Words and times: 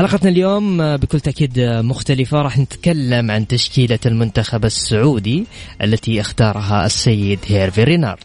حلقتنا 0.00 0.30
اليوم 0.30 0.96
بكل 0.96 1.20
تأكيد 1.20 1.60
مختلفة. 1.60 2.42
راح 2.42 2.58
نتكلم 2.58 3.30
عن 3.30 3.46
تشكيلة 3.46 3.98
المنتخب 4.06 4.64
السعودي 4.64 5.44
التي 5.82 6.20
اختارها 6.20 6.86
السيد 6.86 7.38
هيرفي 7.46 7.84
رينارد. 7.84 8.24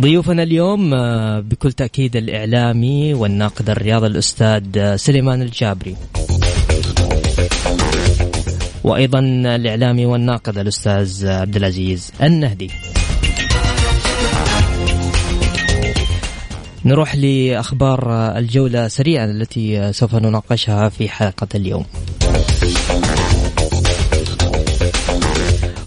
ضيوفنا 0.00 0.42
اليوم 0.42 0.90
بكل 1.40 1.72
تأكيد 1.72 2.16
الإعلامي 2.16 3.14
والناقد 3.14 3.70
الرياضي 3.70 4.06
الأستاذ 4.06 4.96
سليمان 4.96 5.42
الجابري. 5.42 5.96
وأيضا 8.84 9.18
الإعلامي 9.56 10.06
والناقد 10.06 10.58
الأستاذ 10.58 11.26
عبد 11.26 11.56
العزيز 11.56 12.12
النهدي. 12.22 12.70
نروح 16.84 17.16
لأخبار 17.16 18.12
الجولة 18.38 18.88
سريعا 18.88 19.24
التي 19.24 19.92
سوف 19.92 20.14
نناقشها 20.14 20.88
في 20.88 21.08
حلقة 21.08 21.48
اليوم. 21.54 21.84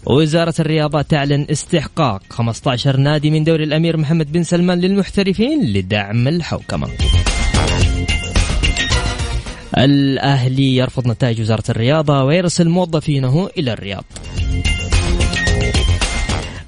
وزارة 0.05 0.53
الرياضة 0.59 1.01
تعلن 1.01 1.45
استحقاق 1.51 2.21
15 2.29 2.97
نادي 2.97 3.31
من 3.31 3.43
دوري 3.43 3.63
الأمير 3.63 3.97
محمد 3.97 4.31
بن 4.31 4.43
سلمان 4.43 4.79
للمحترفين 4.79 5.73
لدعم 5.73 6.27
الحوكمة. 6.27 6.87
الأهلي 9.77 10.75
يرفض 10.75 11.07
نتائج 11.07 11.41
وزارة 11.41 11.63
الرياضة 11.69 12.23
ويرسل 12.23 12.69
موظفينه 12.69 13.49
إلى 13.57 13.73
الرياض. 13.73 14.03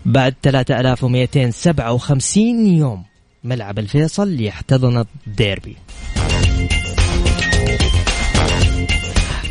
بعد 0.05 0.33
3257 0.43 2.77
يوم 2.77 3.03
ملعب 3.45 3.79
الفيصل 3.79 4.41
يحتضن 4.41 5.05
الديربي 5.27 5.75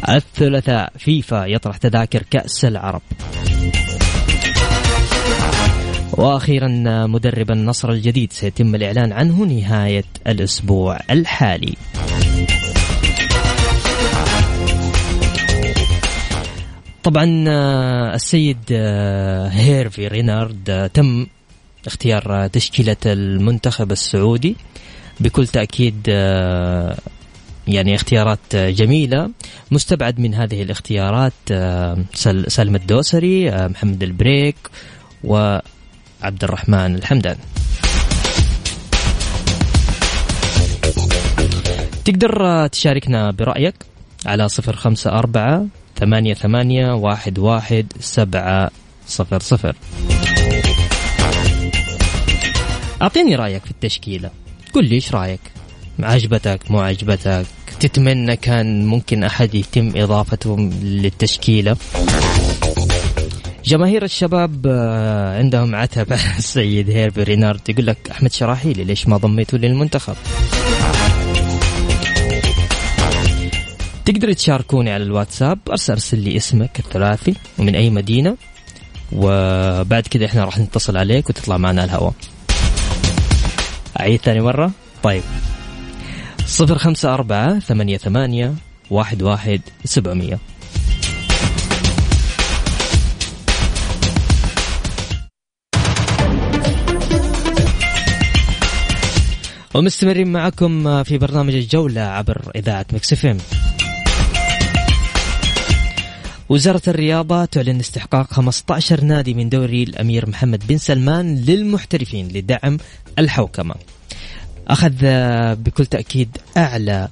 الثلاثاء 0.09 0.92
فيفا 0.99 1.47
يطرح 1.47 1.77
تذاكر 1.77 2.22
كأس 2.31 2.65
العرب 2.65 3.03
وأخيرا 6.12 6.69
مدرب 7.06 7.50
النصر 7.50 7.91
الجديد 7.91 8.32
سيتم 8.32 8.75
الإعلان 8.75 9.12
عنه 9.12 9.44
نهاية 9.44 10.05
الأسبوع 10.26 10.99
الحالي. 11.11 11.75
طبعا 17.03 17.25
السيد 18.15 18.72
هيرفي 19.50 20.09
رينارد 20.09 20.91
تم 20.94 21.26
اختيار 21.87 22.47
تشكيلة 22.47 22.97
المنتخب 23.06 23.93
السعودي. 23.93 24.56
بكل 25.21 25.47
تأكيد 25.47 26.09
يعني 27.69 27.95
اختيارات 27.95 28.56
جميلة. 28.56 29.31
مستبعد 29.71 30.21
من 30.21 30.34
هذه 30.34 30.62
الاختيارات 30.62 31.33
سالم 32.49 32.78
الدوسري 32.78 33.50
محمد 33.50 34.03
البريك 34.03 34.56
وعبد 35.25 35.62
الرحمن 36.43 36.94
الحمدان. 36.94 37.37
تقدر 42.05 42.67
تشاركنا 42.67 43.31
برأيك 43.31 43.75
على 44.27 44.49
صفر 44.49 44.77
خمسة 44.77 45.11
أربعة 45.11 45.67
ثمانية 45.97 46.34
ثمانية 46.34 46.93
واحد 46.93 47.39
واحد 47.39 47.93
سبعة 48.00 48.71
صفر 49.06 49.41
صفر. 49.41 49.77
أعطيني 53.04 53.34
رأيك 53.34 53.65
في 53.65 53.70
التشكيلة. 53.70 54.31
قل 54.72 54.84
لي 54.84 54.94
إيش 54.94 55.15
رأيك؟ 55.15 55.41
عجبتك 56.00 56.70
مو 56.70 56.81
عجبتك؟ 56.81 57.47
تتمنى 57.81 58.37
كان 58.37 58.87
ممكن 58.87 59.25
أحد 59.25 59.54
يتم 59.54 59.92
إضافته 59.97 60.56
للتشكيلة؟ 60.82 61.76
جماهير 63.64 64.04
الشباب 64.04 64.66
عندهم 65.38 65.75
عتب. 65.75 66.12
السيد 66.38 66.91
هيربي 66.91 67.22
رينارد 67.22 67.60
يقول 67.69 67.87
لك 67.87 68.10
أحمد 68.10 68.32
شراحيلي 68.32 68.84
ليش 68.84 69.09
ما 69.09 69.16
ضميته 69.16 69.59
للمنتخب؟ 69.59 70.16
تقدر 74.04 74.32
تشاركوني 74.32 74.91
على 74.91 75.04
الواتساب 75.04 75.59
أرسل 75.70 75.93
ارسل 75.93 76.19
لي 76.19 76.37
اسمك 76.37 76.78
الثلاثي 76.78 77.34
ومن 77.59 77.75
أي 77.75 77.91
مدينة 77.91 78.37
وبعد 79.12 80.06
كذا 80.06 80.26
إحنا 80.26 80.44
راح 80.44 80.59
نتصل 80.59 80.97
عليك 80.97 81.31
وتطلع 81.31 81.56
معنا 81.56 81.84
الهواء. 81.84 82.14
أعيد 84.00 84.21
ثاني 84.21 84.41
مرة. 84.41 84.71
طيب. 85.03 85.22
صفر 86.47 86.78
خمسة 86.78 87.15
أربعة 87.15 87.59
ثمانية 87.59 87.97
ثمانية 87.97 88.55
واحد 88.91 89.22
واحد 89.22 89.60
سبعمية. 89.84 90.38
ومستمرين 99.75 100.32
معكم 100.32 101.03
في 101.03 101.19
برنامج 101.19 101.55
الجولة 101.55 102.00
عبر 102.00 102.53
إذاعة 102.56 102.87
مكسفين 102.93 103.38
وزارة 106.49 106.82
الرياضة 106.88 107.44
تعلن 107.44 107.81
استحقاق 107.81 108.32
15 108.32 109.05
نادي 109.05 109.34
من 109.34 109.49
دوري 109.49 109.82
الأمير 109.82 110.28
محمد 110.28 110.66
بن 110.66 110.78
سلمان 110.78 111.37
للمحترفين 111.37 112.28
لدعم 112.28 112.78
الحوكمة. 113.19 113.75
أخذ 114.69 114.94
بكل 115.55 115.87
تأكيد 115.87 116.37
أعلى 116.56 117.09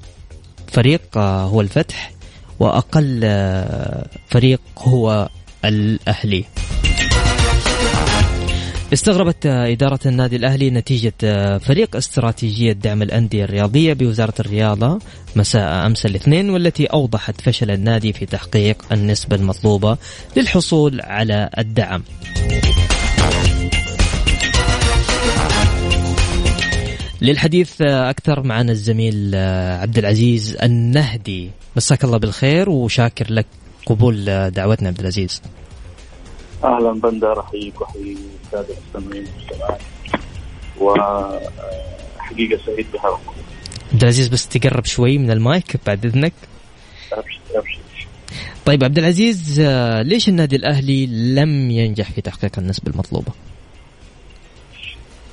فريق 0.72 1.19
هو 1.19 1.60
الفتح 1.60 2.12
وأقل 2.60 3.20
فريق 4.28 4.60
هو 4.78 5.28
الأهلي. 5.64 6.44
استغربت 8.92 9.47
إدارة 9.47 10.00
النادي 10.06 10.36
الأهلي 10.36 10.70
نتيجة 10.70 11.14
فريق 11.58 11.96
استراتيجية 11.96 12.72
دعم 12.72 13.02
الأندية 13.02 13.44
الرياضية 13.44 13.93
بوزارة 13.93 14.34
الرياضة 14.40 14.99
مساء 15.37 15.87
أمس 15.87 16.06
الاثنين 16.06 16.50
والتي 16.50 16.87
أوضحت 16.87 17.40
فشل 17.40 17.70
النادي 17.70 18.12
في 18.12 18.26
تحقيق 18.26 18.93
النسبة 18.93 19.37
المطلوبة 19.37 19.99
للحصول 20.37 21.00
على 21.00 21.50
الدعم. 21.58 22.02
للحديث 27.22 27.82
أكثر 27.82 28.43
معنا 28.43 28.72
الزميل 28.72 29.34
عبد 29.81 29.99
العزيز 29.99 30.56
النهدي. 30.56 31.50
مساك 31.76 32.05
الله 32.05 32.19
بالخير 32.19 32.70
وشاكر 32.70 33.32
لك 33.32 33.46
قبول 33.87 34.50
دعوتنا 34.50 34.88
عبد 34.88 35.00
العزيز. 35.00 35.43
أهلا 36.64 36.93
بندر 36.93 37.41
احييك 37.41 37.81
وأحيي 37.81 38.17
الساده 38.44 38.75
المستمعين 38.75 39.26
والمستمعات 39.26 39.81
وحقيقه 40.81 42.61
سعيد 42.67 42.87
بهذا 42.93 43.19
عبد 43.93 44.03
العزيز 44.03 44.29
بس 44.29 44.49
تقرب 44.49 44.85
شوي 44.85 45.19
من 45.19 45.31
المايك 45.31 45.76
بعد 45.87 46.06
إذنك. 46.06 46.32
أبشر 47.12 47.41
أبشر. 47.55 47.79
طيب 48.67 48.85
عبد 48.85 48.99
العزيز 48.99 49.61
ليش 50.00 50.29
النادي 50.29 50.56
الأهلي 50.56 51.06
لم 51.35 51.70
ينجح 51.70 52.11
في 52.11 52.20
تحقيق 52.20 52.59
النسبة 52.59 52.93
المطلوبة؟ 52.93 53.32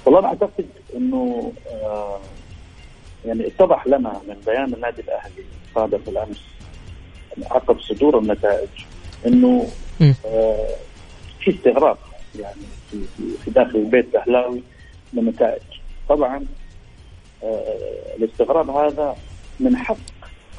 والله 0.06 0.20
أنا 0.20 0.28
أعتقد 0.28 0.66
إنه 0.96 1.54
آه 1.72 2.20
يعني 3.25 3.48
اتضح 3.48 3.88
لنا 3.88 4.22
من 4.28 4.36
بيان 4.46 4.74
النادي 4.74 5.02
الأهلي 5.02 5.44
صادر 5.75 5.98
بالامس 5.98 6.40
عقب 7.52 7.80
صدور 7.80 8.20
النتائج 8.20 8.68
إنه 9.25 9.68
آه 10.25 10.68
في 11.39 11.51
استغراب 11.51 11.97
يعني 12.39 12.62
في, 12.91 12.97
في 13.45 13.51
داخل 13.51 13.75
البيت 13.75 14.06
الاهلاوي 14.09 14.62
من 15.13 15.19
النتائج 15.19 15.62
طبعا 16.09 16.45
آه 17.44 18.15
الاستغراب 18.18 18.69
هذا 18.69 19.15
من 19.59 19.77
حق. 19.77 19.97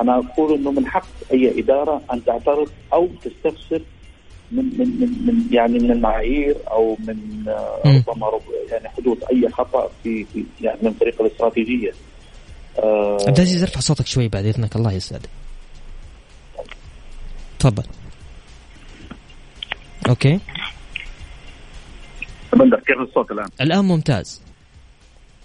أنا 0.00 0.18
أقول 0.18 0.54
إنه 0.54 0.70
من 0.70 0.86
حق 0.86 1.06
أي 1.32 1.60
إدارة 1.60 2.02
أن 2.12 2.24
تعترض 2.24 2.70
أو 2.92 3.08
تستفسر 3.24 3.82
من 4.52 4.64
من 4.64 5.00
من, 5.00 5.26
من 5.26 5.54
يعني 5.54 5.78
من 5.78 5.90
المعايير 5.90 6.56
أو 6.70 6.96
من 6.98 7.44
آه، 7.48 8.02
ربما 8.08 8.40
يعني 8.70 8.88
حدوث 8.88 9.18
أي 9.32 9.48
خطأ 9.48 9.90
في, 10.02 10.24
في 10.24 10.44
يعني 10.60 10.78
من 10.82 10.92
طريق 10.92 11.22
الاستراتيجية. 11.22 11.92
آه 12.78 13.18
عبد 13.26 13.36
العزيز 13.36 13.62
ارفع 13.62 13.80
صوتك 13.80 14.06
شوي 14.06 14.28
بعد 14.28 14.44
إذنك 14.44 14.76
الله 14.76 14.92
يسعدك. 14.92 15.28
تفضل. 17.58 17.84
أوكي. 20.08 20.40
بندر 22.60 22.80
كيف 22.80 22.98
الصوت 22.98 23.30
الآن؟ 23.30 23.48
الآن 23.60 23.84
ممتاز. 23.84 24.42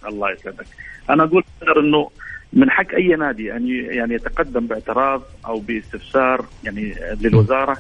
الله 0.08 0.32
يسعدك. 0.32 0.66
أنا 1.10 1.24
أقول 1.24 1.44
إنه 1.78 2.10
من 2.54 2.72
حق 2.72 2.94
أي 2.94 3.08
نادي 3.08 3.56
أن 3.56 3.68
يعني 3.70 4.14
يتقدم 4.14 4.68
باعتراض 4.68 5.22
أو 5.46 5.60
باستفسار 5.60 6.46
يعني 6.64 6.96
للوزارة 7.22 7.78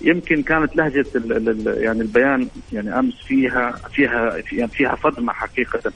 يمكن 0.00 0.42
كانت 0.42 0.76
لهجة 0.76 1.06
يعني 1.66 2.00
البيان 2.00 2.48
يعني 2.72 2.98
أمس 2.98 3.14
فيها 3.14 3.70
فيها 3.92 4.36
يعني 4.52 4.70
فيها 4.70 4.98
صدمة 5.02 5.32
حقيقة. 5.32 5.92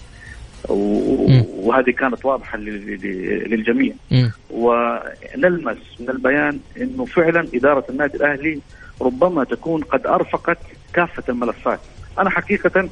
وهذه 0.69 1.91
كانت 1.91 2.25
واضحة 2.25 2.59
للجميع. 2.59 3.93
ونلمس 4.51 5.79
من 6.01 6.11
البيان 6.11 6.61
إنه 6.81 7.05
فعلا 7.05 7.49
إدارة 7.55 7.85
النادي 7.91 8.17
الأهلي 8.17 8.61
ربما 9.03 9.45
تكون 9.45 9.83
قد 9.83 10.07
أرفقت 10.07 10.59
كافة 10.93 11.23
الملفات. 11.29 11.81
أنا 12.19 12.31
حقيقة 12.31 12.89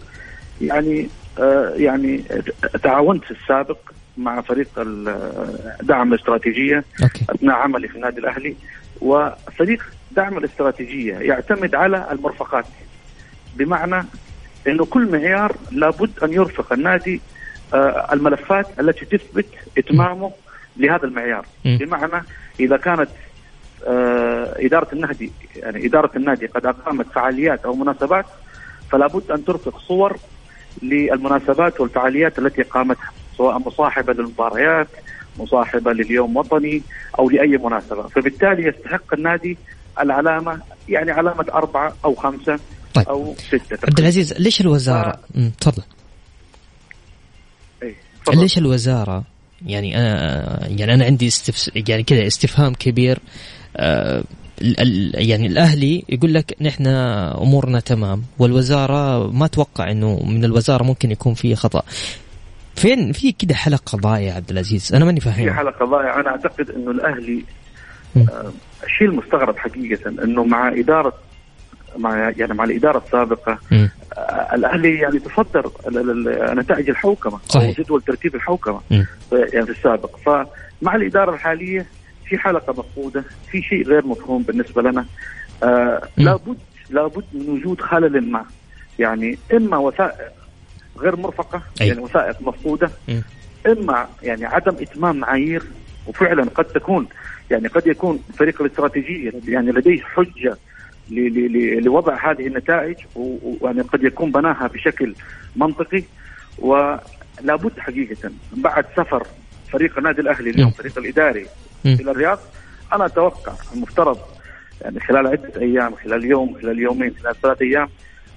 يعني 0.61 1.09
آه 1.39 1.73
يعني 1.77 2.25
تعاونت 2.83 3.25
في 3.25 3.31
السابق 3.31 3.79
مع 4.17 4.41
فريق 4.41 4.69
دعم 5.83 6.13
الاستراتيجية 6.13 6.85
أوكي. 7.03 7.25
أثناء 7.31 7.57
عملي 7.57 7.89
في 7.89 7.97
النادي 7.97 8.21
الأهلي 8.21 8.57
وفريق 9.01 9.83
دعم 10.11 10.39
الاستراتيجية 10.39 11.15
يعتمد 11.15 11.75
على 11.75 12.09
المرفقات 12.13 12.65
بمعنى 13.57 14.05
إنه 14.67 14.85
كل 14.85 15.13
معيار 15.13 15.57
لابد 15.71 16.11
أن 16.23 16.33
يرفق 16.33 16.73
النادي 16.73 17.21
آه، 17.75 18.09
الملفات 18.13 18.67
التي 18.81 19.05
تثبت 19.05 19.47
إتمامه 19.79 20.33
لهذا 20.77 21.05
المعيار. 21.05 21.47
بمعنى 21.65 22.23
إذا 22.61 22.77
كانت 22.77 23.09
آه، 23.87 24.55
إدارة 24.59 24.89
النادي 24.93 25.33
يعني 25.57 25.87
إدارة 25.87 26.11
النادي 26.17 26.47
قد 26.47 26.67
أقامت 26.67 27.07
فعاليات 27.07 27.65
أو 27.65 27.75
مناسبات 27.75 28.27
فلا 28.95 29.07
بد 29.07 29.31
أن 29.31 29.45
ترفق 29.45 29.79
صور 29.79 30.17
للمناسبات 30.83 31.81
والفعاليات 31.81 32.39
التي 32.39 32.63
قامتها 32.63 33.13
سواء 33.37 33.59
مصاحبة 33.59 34.13
للمباريات 34.13 34.89
مصاحبة 35.39 35.93
لليوم 35.93 36.37
وطني 36.37 36.83
أو 37.19 37.31
لأي 37.31 37.59
مناسبة، 37.59 38.03
فبالتالي 38.03 38.69
يستحق 38.69 39.15
النادي 39.15 39.59
العلامة 40.01 40.61
يعني 40.89 41.11
علامة 41.11 41.47
أربعة 41.55 41.97
أو 42.05 42.15
خمسة 42.15 42.59
طيب. 42.95 43.09
أو 43.09 43.35
ستة 43.39 43.79
عبد 43.89 43.99
العزيز 43.99 44.33
ليش 44.33 44.61
الوزارة؟ 44.61 45.21
تفضل. 45.61 45.83
إيه 47.83 47.95
ليش 48.35 48.59
الوزارة؟ 48.59 49.25
يعني 49.67 49.97
أنا 49.97 50.69
يعني 50.69 50.95
أنا 50.95 51.05
عندي 51.05 51.27
استفس 51.27 51.71
يعني 51.89 52.03
كذا 52.03 52.27
استفهام 52.27 52.75
كبير. 52.75 53.19
آه 53.77 54.25
يعني 55.15 55.47
الأهلي 55.47 56.05
يقول 56.09 56.35
لك 56.35 56.57
نحن 56.61 56.87
أمورنا 56.87 57.81
تمام 57.81 58.23
والوزارة 58.39 59.31
ما 59.31 59.45
أتوقع 59.45 59.91
إنه 59.91 60.23
من 60.27 60.45
الوزارة 60.45 60.83
ممكن 60.83 61.11
يكون 61.11 61.35
في 61.35 61.55
خطأ. 61.55 61.83
فين 62.77 63.13
في 63.13 63.33
كده 63.33 63.55
حلقة 63.55 63.99
ضايعة 63.99 64.35
عبد 64.37 64.51
العزيز؟ 64.51 64.95
أنا 64.95 65.05
ماني 65.05 65.21
فاهم 65.21 65.45
في 65.45 65.53
حلقة 65.53 65.87
ضايعة. 65.87 66.21
أنا 66.21 66.29
أعتقد 66.29 66.71
إنه 66.71 66.91
الأهلي 66.91 67.45
آه 68.17 68.53
الشيء 68.85 69.09
المستغرب 69.09 69.59
حقيقة 69.59 70.09
إنه 70.09 70.45
مع 70.45 70.69
اداره 70.69 71.13
مع 71.99 72.33
يعني 72.37 72.55
مع 72.55 72.65
الإدارة 72.65 73.03
السابقة 73.07 73.59
آه 73.73 74.55
الأهلي 74.55 74.99
يعني 74.99 75.19
تصدر 75.19 75.71
نتائج 76.55 76.91
الحوكمة 76.91 77.39
صحيح. 77.49 77.81
جدول 77.81 78.03
ترتيب 78.03 78.35
الحوكمة 78.35 78.81
يعني 79.31 79.67
في 79.67 79.71
السابق. 79.71 80.17
فمع 80.17 80.95
الإدارة 80.97 81.35
الحالية 81.35 81.87
في 82.27 82.39
حلقة 82.39 82.73
مفقودة 82.73 83.25
في 83.51 83.63
شيء 83.63 83.87
غير 83.87 84.07
مفهوم 84.07 84.43
بالنسبة 84.43 84.83
لنا. 84.83 85.07
آه 85.63 86.03
لابد 86.17 86.59
لابد 86.91 87.25
من 87.33 87.49
وجود 87.49 87.81
خلل 87.81 88.31
ما. 88.31 88.45
يعني 88.99 89.39
إما 89.55 89.77
وثائق 89.77 90.33
غير 90.99 91.17
مرفقة 91.17 91.63
أي. 91.81 91.89
يعني 91.89 92.01
وثائق 92.01 92.43
مفقودة 92.43 92.91
م. 93.09 93.21
إما 93.67 94.09
يعني 94.23 94.45
عدم 94.47 94.77
إتمام 94.81 95.17
معايير 95.17 95.63
وفعلا 96.07 96.43
قد 96.45 96.65
تكون 96.65 97.07
يعني 97.51 97.69
قد 97.69 97.87
يكون 97.87 98.19
فريق 98.39 98.63
الاستراتيجية 98.63 99.33
يعني 99.49 99.73
لديه 99.73 100.01
حجة 100.03 100.57
لوضع 101.81 102.31
هذه 102.31 102.47
النتائج 102.47 102.97
ويعني 103.15 103.81
قد 103.81 104.05
يكون 104.05 104.33
بناها 104.33 104.67
بشكل 104.67 105.15
منطقي. 105.57 106.03
ولابد 106.59 107.79
حقيقة 107.79 108.31
بعد 108.53 108.85
سفر 108.97 109.27
فريق 109.73 109.99
النادي 109.99 110.21
الأهلي 110.21 110.51
اليوم 110.51 110.71
فريق 110.71 110.99
الإداري 110.99 111.47
إلى 111.87 112.11
الرياض. 112.11 112.39
أنا 112.93 113.07
أتوقع 113.07 113.53
المفترض 113.75 114.19
يعني 114.83 115.01
خلال 115.01 115.27
عدة 115.27 115.61
أيام 115.61 115.95
خلال 115.95 116.25
يوم 116.25 116.55
خلال 116.63 116.79
يومين 116.79 117.15
خلال 117.23 117.41
ثلاث 117.41 117.63
أيام 117.63 117.89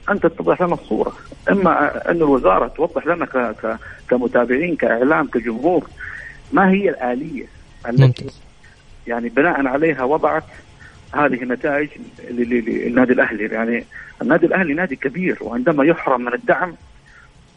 أن 0.09 0.19
تتضح 0.19 0.61
لنا 0.61 0.73
الصورة، 0.73 1.13
إما 1.49 2.09
أن 2.11 2.15
الوزارة 2.15 2.67
توضح 2.67 3.07
لنا 3.07 3.25
ك 3.25 3.37
ك 3.37 3.77
كمتابعين 4.09 4.75
كإعلام 4.75 5.27
كجمهور 5.27 5.87
ما 6.51 6.69
هي 6.69 6.89
الآلية 6.89 7.45
التي 7.89 8.25
يعني 9.07 9.29
بناء 9.29 9.67
عليها 9.67 10.03
وضعت 10.03 10.43
هذه 11.13 11.43
النتائج 11.43 11.89
للنادي 12.29 13.13
الأهلي، 13.13 13.45
يعني 13.45 13.85
النادي 14.21 14.45
الأهلي 14.45 14.73
نادي 14.73 14.95
كبير 14.95 15.37
وعندما 15.41 15.85
يحرم 15.85 16.21
من 16.21 16.33
الدعم 16.33 16.75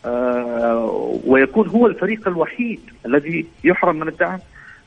آه 0.04 1.20
ويكون 1.26 1.68
هو 1.68 1.86
الفريق 1.86 2.28
الوحيد 2.28 2.80
الذي 3.06 3.46
يحرم 3.64 3.96
من 3.96 4.08
الدعم 4.08 4.38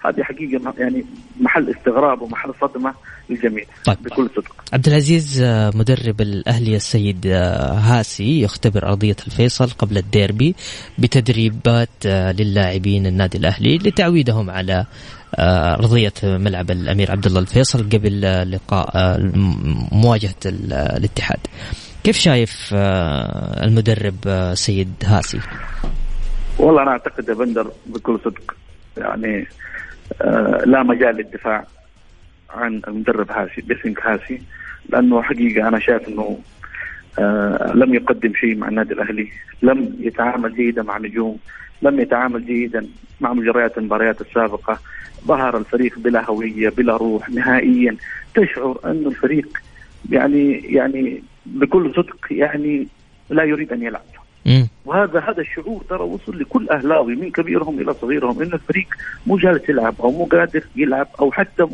هذه 0.05 0.23
حقيقة 0.23 0.73
يعني 0.77 1.05
محل 1.41 1.69
استغراب 1.69 2.21
ومحل 2.21 2.53
صدمة 2.61 2.93
للجميع 3.29 3.65
طيب. 3.85 3.97
بكل 4.03 4.29
صدق. 4.35 4.55
عبد 4.73 4.87
العزيز 4.87 5.41
آه، 5.41 5.71
مدرب 5.75 6.21
الأهلي 6.21 6.75
السيد 6.75 7.25
آه، 7.27 7.73
هاسي 7.73 8.41
يختبر 8.41 8.87
أرضية 8.87 9.15
الفيصل 9.27 9.69
قبل 9.69 9.97
الديربي 9.97 10.55
بتدريبات 10.97 11.89
آه، 12.05 12.31
للاعبين 12.31 13.05
النادي 13.05 13.37
الأهلي 13.37 13.77
لتعويدهم 13.77 14.49
على 14.49 14.85
أرضية 15.39 16.13
ملعب 16.23 16.71
الأمير 16.71 17.11
عبد 17.11 17.25
الله 17.25 17.39
الفيصل 17.39 17.89
قبل 17.89 18.21
لقاء 18.51 19.19
مواجهة 19.91 20.35
الاتحاد. 20.45 21.39
كيف 22.03 22.17
شايف 22.17 22.69
المدرب 23.63 24.51
سيد 24.53 24.93
هاسي؟ 25.05 25.39
والله 26.59 26.81
أنا 26.81 26.91
أعتقد 26.91 27.29
يا 27.29 27.33
بندر 27.33 27.71
بكل 27.85 28.19
صدق 28.25 28.55
يعني 28.97 29.47
لا 30.65 30.83
مجال 30.83 31.15
للدفاع 31.15 31.65
عن 32.49 32.81
المدرب 32.87 33.31
هاسي 33.31 33.61
بيسنج 33.61 33.97
هاسي 34.03 34.41
لأنه 34.89 35.21
حقيقة 35.21 35.67
أنا 35.67 35.79
شايف 35.79 36.07
إنه 36.07 36.39
آه 37.19 37.71
لم 37.75 37.93
يقدم 37.93 38.33
شيء 38.33 38.55
مع 38.57 38.67
النادي 38.67 38.93
الأهلي، 38.93 39.27
لم 39.61 39.95
يتعامل 39.99 40.55
جيدا 40.55 40.83
مع 40.83 40.97
نجوم، 40.97 41.37
لم 41.81 41.99
يتعامل 41.99 42.45
جيدا 42.45 42.87
مع 43.21 43.33
مجريات 43.33 43.77
المباريات 43.77 44.21
السابقة، 44.21 44.79
ظهر 45.25 45.57
الفريق 45.57 45.99
بلا 45.99 46.29
هوية، 46.29 46.69
بلا 46.69 46.97
روح 46.97 47.29
نهائيا، 47.29 47.95
تشعر 48.35 48.79
انه 48.85 49.09
الفريق 49.09 49.57
يعني 50.09 50.53
يعني 50.53 51.23
بكل 51.45 51.93
صدق 51.95 52.27
يعني 52.31 52.87
لا 53.29 53.43
يريد 53.43 53.73
أن 53.73 53.83
يلعب. 53.83 54.12
وهذا 54.85 55.19
هذا 55.19 55.41
الشعور 55.41 55.81
ترى 55.89 56.03
وصل 56.03 56.39
لكل 56.39 56.69
أهلاوي 56.69 57.15
من 57.15 57.31
كبيرهم 57.31 57.79
إلى 57.79 57.93
صغيرهم 57.93 58.41
إن 58.41 58.53
الفريق 58.53 58.87
مو 59.27 59.37
جالس 59.37 59.69
يلعب 59.69 59.95
أو 60.01 60.11
مو 60.11 60.25
قادر 60.25 60.63
يلعب 60.75 61.07
أو 61.19 61.31
حتى 61.31 61.67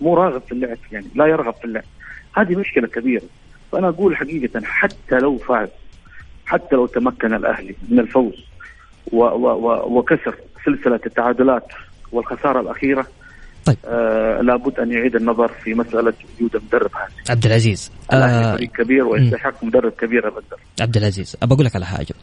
مو 0.00 0.14
راغب 0.14 0.42
في 0.42 0.52
اللعب 0.52 0.78
يعني 0.92 1.06
لا 1.14 1.26
يرغب 1.26 1.54
في 1.54 1.64
اللعب. 1.64 1.84
هذه 2.36 2.56
مشكلة 2.56 2.86
كبيرة. 2.86 3.22
فأنا 3.72 3.88
أقول 3.88 4.16
حقيقة 4.16 4.60
حتى 4.64 5.18
لو 5.18 5.38
فاز 5.38 5.68
حتى 6.46 6.76
لو 6.76 6.86
تمكن 6.86 7.34
الأهلي 7.34 7.74
من 7.88 7.98
الفوز 7.98 8.44
و 9.12 9.24
و 9.24 9.46
و 9.48 9.98
وكسر 9.98 10.34
سلسلة 10.64 11.00
التعادلات 11.06 11.66
والخسارة 12.12 12.60
الأخيرة 12.60 13.06
طيب. 13.64 13.76
آه 13.84 14.40
لابد 14.42 14.78
أن 14.78 14.92
يعيد 14.92 15.16
النظر 15.16 15.48
في 15.48 15.74
مسألة 15.74 16.12
وجود 16.38 16.62
مدرب 16.64 16.90
هاسي 16.94 17.32
عبد 17.32 17.46
العزيز 17.46 17.92
آه 18.12 18.56
فريق 18.56 18.70
كبير 18.70 19.04
ويستحق 19.04 19.64
مدرب 19.64 19.92
كبير 19.92 20.24
يا 20.24 20.30
بدر 20.30 20.56
عبد 20.80 20.96
العزيز 20.96 21.36
أبى 21.42 21.54
أقول 21.54 21.66
لك 21.66 21.76
على 21.76 21.86
حاجة. 21.86 22.14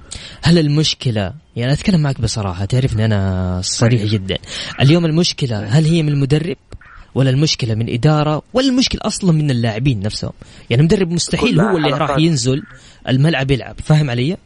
هل 0.44 0.58
المشكلة 0.58 1.34
يعني 1.56 1.74
أتكلم 1.74 2.02
معك 2.02 2.22
بصراحة 2.22 2.66
تعرفني 2.66 3.06
أنا 3.06 3.60
صريح 3.64 4.04
جدا. 4.04 4.38
اليوم 4.82 5.06
المشكلة 5.06 5.64
هل 5.64 5.86
هي 5.86 6.04
من 6.04 6.10
المدرب 6.10 6.58
ولا 7.16 7.30
المشكلة 7.30 7.76
من 7.76 7.90
إدارة 7.90 8.42
ولا 8.54 8.68
المشكلة 8.68 9.02
أصلا 9.04 9.32
من 9.32 9.52
اللاعبين 9.52 10.00
نفسهم؟ 10.00 10.32
يعني 10.70 10.82
المدرب 10.82 11.12
مستحيل 11.12 11.62
هو 11.62 11.78
اللي 11.78 11.98
راح 11.98 12.18
ينزل 12.18 12.64
الملعب 13.10 13.52
يلعب 13.52 13.76
فاهم 13.80 14.10
علي؟ 14.10 14.38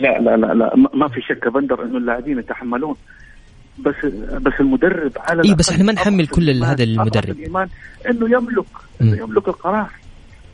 لا 0.00 0.18
لا 0.18 0.36
لا 0.36 0.54
لا 0.54 0.76
ما 0.94 1.08
في 1.08 1.20
شك 1.20 1.52
بندر 1.52 1.82
إنه 1.84 1.98
اللاعبين 1.98 2.38
يتحملون. 2.38 2.96
بس 3.82 3.94
بس 4.42 4.52
المدرب 4.60 5.12
على 5.16 5.42
اي 5.44 5.54
بس 5.54 5.70
إحنا 5.70 5.84
ما 5.84 5.92
نحمل 5.92 6.26
كل 6.26 6.64
هذا 6.64 6.84
المدرب. 6.84 7.30
الايمان 7.30 7.68
إنه 8.10 8.30
يملك 8.30 8.64
إنه 9.00 9.16
يملك 9.16 9.48
القرار. 9.48 9.90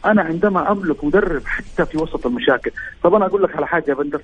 أنا 0.04 0.23
عندما 0.23 0.73
أملك 0.73 1.04
مدرب 1.04 1.42
حتى 1.47 1.87
في 1.87 1.99
وسط 1.99 2.26
المشاكل 2.26 2.71
طب 3.02 3.14
أنا 3.14 3.26
أقول 3.26 3.42
لك 3.42 3.56
على 3.56 3.66
حاجة 3.66 3.85
يا 3.88 3.95
بندر. 3.95 4.21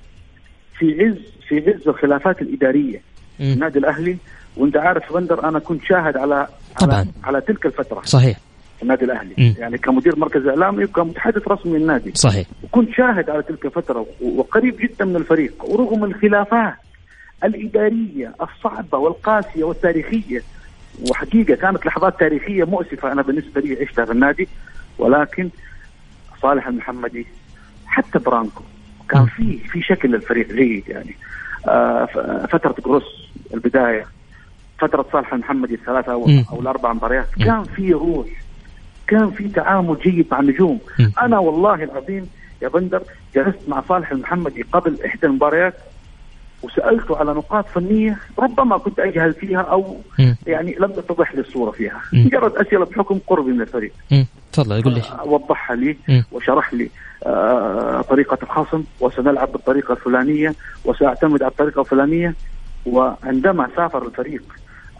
في 0.79 1.03
عز 1.03 1.17
في 1.47 1.69
عز 1.69 1.87
الخلافات 1.87 2.41
الإدارية 2.41 3.01
النادي 3.39 3.79
الأهلي 3.79 4.17
وأنت 4.57 4.77
عارف 4.77 5.13
بندر 5.13 5.49
أنا 5.49 5.59
كنت 5.59 5.81
شاهد 5.83 6.17
على 6.17 6.47
طبعا. 6.79 6.95
على, 6.95 7.07
على 7.23 7.41
تلك 7.41 7.65
الفترة 7.65 8.01
صحيح. 8.05 8.39
النادي 8.81 9.05
الأهلي. 9.05 9.33
م. 9.37 9.53
يعني 9.59 9.77
كمدير 9.77 10.19
مركز 10.19 10.45
إعلامي 10.47 10.83
وكمتحدث 10.83 11.47
رسمي 11.47 11.79
للنادي. 11.79 12.11
صحيح. 12.15 12.47
وكنت 12.63 12.89
شاهد 12.97 13.29
على 13.29 13.43
تلك 13.43 13.65
الفترة 13.65 14.05
وقريب 14.21 14.77
جدا 14.77 15.05
من 15.05 15.15
الفريق 15.15 15.65
ورغم 15.65 16.03
الخلافات. 16.03 16.73
الإدارية 17.43 18.35
الصعبة 18.41 18.97
والقاسية 18.97 19.63
والتاريخية. 19.63 20.43
وحقيقة 21.09 21.55
كانت 21.55 21.85
لحظات 21.85 22.19
تاريخية 22.19 22.63
مؤسفة 22.63 23.11
أنا 23.11 23.21
بالنسبة 23.21 23.61
لي 23.61 23.77
عشتها 23.81 24.05
في 24.05 24.11
النادي. 24.11 24.47
ولكن 24.97 25.49
صالح 26.41 26.67
المحمدي 26.67 27.27
حتى 27.85 28.19
برانكو 28.19 28.63
كان 29.09 29.25
في 29.25 29.57
في 29.57 29.81
شكل 29.81 30.11
للفريق 30.11 30.47
جيد 30.47 30.83
يعني. 30.87 31.15
آه 31.67 32.05
فترة 32.51 32.75
جروس 32.85 33.03
البداية 33.53 34.05
فترة 34.79 35.05
صالح 35.11 35.33
المحمدي 35.33 35.73
الثلاثة 35.75 36.11
أو, 36.11 36.25
أو 36.51 36.59
الأربع 36.61 36.93
مباريات 36.93 37.27
كان 37.45 37.63
في 37.63 37.93
روح 37.93 38.27
كان 39.07 39.31
في 39.31 39.47
تعامل 39.47 39.97
جيد 40.03 40.27
مع 40.31 40.39
النجوم. 40.39 40.79
أنا 41.21 41.39
والله 41.39 41.83
العظيم 41.83 42.29
يا 42.61 42.67
بندر 42.67 43.03
جلست 43.35 43.59
مع 43.67 43.83
صالح 43.89 44.11
المحمدي 44.11 44.61
قبل 44.61 44.97
إحدى 45.05 45.27
المباريات. 45.27 45.73
وسألته 46.63 47.17
على 47.17 47.33
نقاط 47.33 47.67
فنية 47.67 48.19
ربما 48.39 48.77
كنت 48.77 48.99
أجهل 48.99 49.33
فيها 49.33 49.59
أو 49.61 49.97
يعني 50.47 50.75
لم 50.79 50.91
تتضح 50.91 51.35
لي 51.35 51.41
الصورة 51.41 51.71
فيها. 51.71 52.01
مجرد 52.13 52.55
أسئلة 52.55 52.85
بحكم 52.85 53.19
قربي 53.27 53.51
من 53.51 53.61
الفريق. 53.61 53.91
تفضل 54.51 54.83
قول 54.83 54.93
لي. 54.93 55.01
آه، 55.01 55.23
وضحها 55.25 55.75
لي 55.75 55.97
وشرح 56.31 56.73
لي 56.73 56.89
آه 57.25 58.01
طريقة 58.01 58.37
الخصم 58.43 58.83
وسنلعب 58.99 59.51
بالطريقة 59.51 59.91
الفلانية 59.91 60.55
وسأعتمد 60.85 61.43
على 61.43 61.51
الطريقة 61.51 61.81
الفلانية 61.81 62.35
وعندما 62.85 63.69
سافر 63.75 64.07
الفريق 64.07 64.43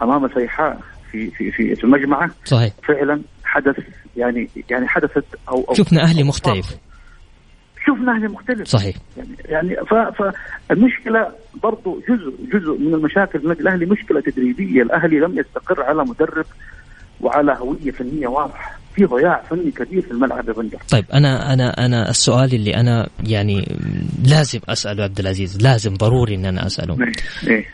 أمام 0.01 0.25
الفيحاء 0.25 0.79
في 1.12 1.32
في 1.32 1.51
في 1.51 1.75
في 1.75 1.84
المجمعه 1.84 2.29
صحيح. 2.46 2.74
فعلا 2.88 3.22
حدث 3.43 3.75
يعني 4.17 4.50
يعني 4.70 4.88
حدثت 4.88 5.25
أو, 5.50 5.65
أو 5.70 5.74
شفنا 5.74 6.03
أهلي 6.03 6.24
مختلف. 6.24 6.77
شفنا 7.87 8.15
أهلي 8.15 8.27
مختلف. 8.27 8.67
صحيح. 8.67 8.95
يعني 9.17 9.35
يعني 9.45 9.75
فالمشكلة 10.69 11.27
برضو 11.63 12.01
جزء 12.09 12.33
جزء 12.53 12.77
من 12.79 12.93
المشاكل 12.93 13.39
النادي 13.39 13.61
الأهلي 13.61 13.85
مشكلة 13.85 14.21
تدريبية. 14.21 14.81
الأهلي 14.81 15.19
لم 15.19 15.39
يستقر 15.39 15.83
على 15.83 16.03
مدرب 16.03 16.45
وعلى 17.21 17.57
هوية 17.59 17.91
فنية 17.91 18.27
واضحة. 18.27 18.83
في 18.95 19.05
ضياع 19.05 19.41
فني 19.49 19.71
كبير 19.71 20.01
في 20.01 20.11
الملعب 20.11 20.47
يا 20.47 20.53
بندر. 20.53 20.77
طيب 20.89 21.05
أنا 21.13 21.53
أنا 21.53 21.85
أنا 21.85 22.09
السؤال 22.09 22.53
اللي 22.53 22.75
أنا 22.75 23.09
يعني 23.23 23.77
لازم 24.23 24.59
أسأله 24.69 25.03
عبد 25.03 25.19
العزيز 25.19 25.61
لازم 25.61 25.93
ضروري 25.93 26.35
إن 26.35 26.45
أنا 26.45 26.65
أسأله. 26.65 26.97
إيه. 27.47 27.65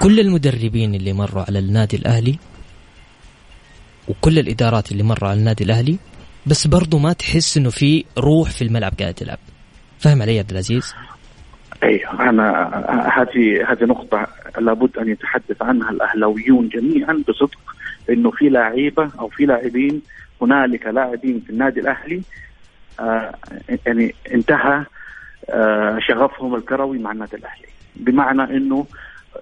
كل 0.00 0.20
المدربين 0.20 0.94
اللي 0.94 1.12
مروا 1.12 1.44
على 1.48 1.58
النادي 1.58 1.96
الأهلي 1.96 2.38
وكل 4.08 4.38
الإدارات 4.38 4.92
اللي 4.92 5.02
مروا 5.02 5.28
على 5.28 5.38
النادي 5.38 5.64
الأهلي 5.64 5.98
بس 6.46 6.66
برضو 6.66 6.98
ما 6.98 7.12
تحس 7.12 7.56
إنه 7.56 7.70
في 7.70 8.04
روح 8.18 8.50
في 8.50 8.62
الملعب 8.62 8.92
قاعد 9.00 9.14
تلعب 9.14 9.38
فاهم 9.98 10.22
علي 10.22 10.38
عبد 10.38 10.50
العزيز؟ 10.50 10.94
أيوه 11.82 12.30
أنا 12.30 12.68
هذه 13.16 13.72
هذه 13.72 13.84
نقطة 13.84 14.26
لابد 14.58 14.98
أن 14.98 15.08
يتحدث 15.08 15.62
عنها 15.62 15.90
الأهلاويون 15.90 16.68
جميعا 16.68 17.22
بصدق 17.28 17.58
إنه 18.10 18.30
في 18.30 18.48
لعيبة 18.48 19.10
أو 19.18 19.28
في 19.28 19.46
لاعبين 19.46 20.02
هنالك 20.42 20.86
لاعبين 20.86 21.40
في 21.40 21.50
النادي 21.50 21.80
الأهلي 21.80 22.22
آه 23.00 23.34
يعني 23.86 24.14
انتهى 24.34 24.84
آه 25.50 25.98
شغفهم 26.08 26.54
الكروي 26.54 26.98
مع 26.98 27.12
النادي 27.12 27.36
الأهلي 27.36 27.68
بمعنى 27.96 28.42
انه 28.42 28.86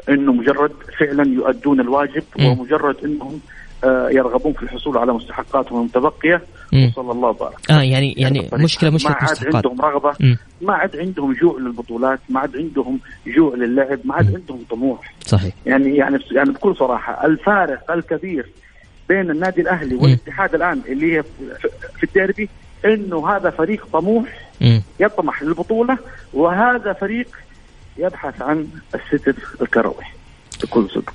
إنه 0.09 0.33
مجرد 0.33 0.73
فعلا 0.99 1.29
يؤدون 1.35 1.81
الواجب. 1.81 2.25
ومجرد 2.39 2.97
إنهم 3.05 3.41
يرغبون 3.85 4.53
في 4.53 4.63
الحصول 4.63 4.99
على 4.99 5.13
مستحقاتهم 5.13 5.79
المتبقية. 5.81 6.43
وصلى 6.73 7.13
الله 7.13 7.29
وبارك. 7.29 7.71
آه 7.71 7.83
يعني 7.83 8.13
يعني 8.13 8.49
مشكله 8.53 8.91
مشكلة 8.91 9.13
ما 9.13 9.19
عاد 9.21 9.55
عندهم 9.55 9.81
رغبة 9.81 10.13
م. 10.21 10.37
ما 10.61 10.75
عاد 10.75 10.97
عندهم 10.97 11.33
جوع 11.33 11.59
للبطولات 11.59 12.21
ما 12.29 12.41
عاد 12.41 12.57
عندهم 12.57 13.01
جوع 13.27 13.55
للعب 13.55 13.99
ما 14.05 14.15
عاد 14.15 14.35
عندهم 14.35 14.65
طموح. 14.71 15.15
صحيح. 15.27 15.55
يعني 15.67 15.97
يعني 15.97 16.19
يعني 16.33 16.51
بكل 16.51 16.77
صراحة 16.77 17.27
الفارق 17.27 17.91
الكبير 17.91 18.49
بين 19.09 19.31
النادي 19.31 19.61
الأهلي 19.61 19.95
والاتحاد 19.95 20.55
الآن 20.55 20.81
اللي 20.89 21.17
هي 21.17 21.23
في 21.97 22.05
الديربي 22.05 22.49
إنه 22.85 23.29
هذا 23.29 23.51
فريق 23.51 23.87
طموح 23.93 24.51
م. 24.61 24.81
يطمح 25.01 25.43
للبطولة 25.43 25.99
وهذا 26.33 26.93
فريق 26.93 27.27
يبحث 27.99 28.43
عن 28.43 28.67
الستر 28.95 29.35
الكروي 29.63 30.05
بكل 30.63 30.91
صدق. 30.91 31.15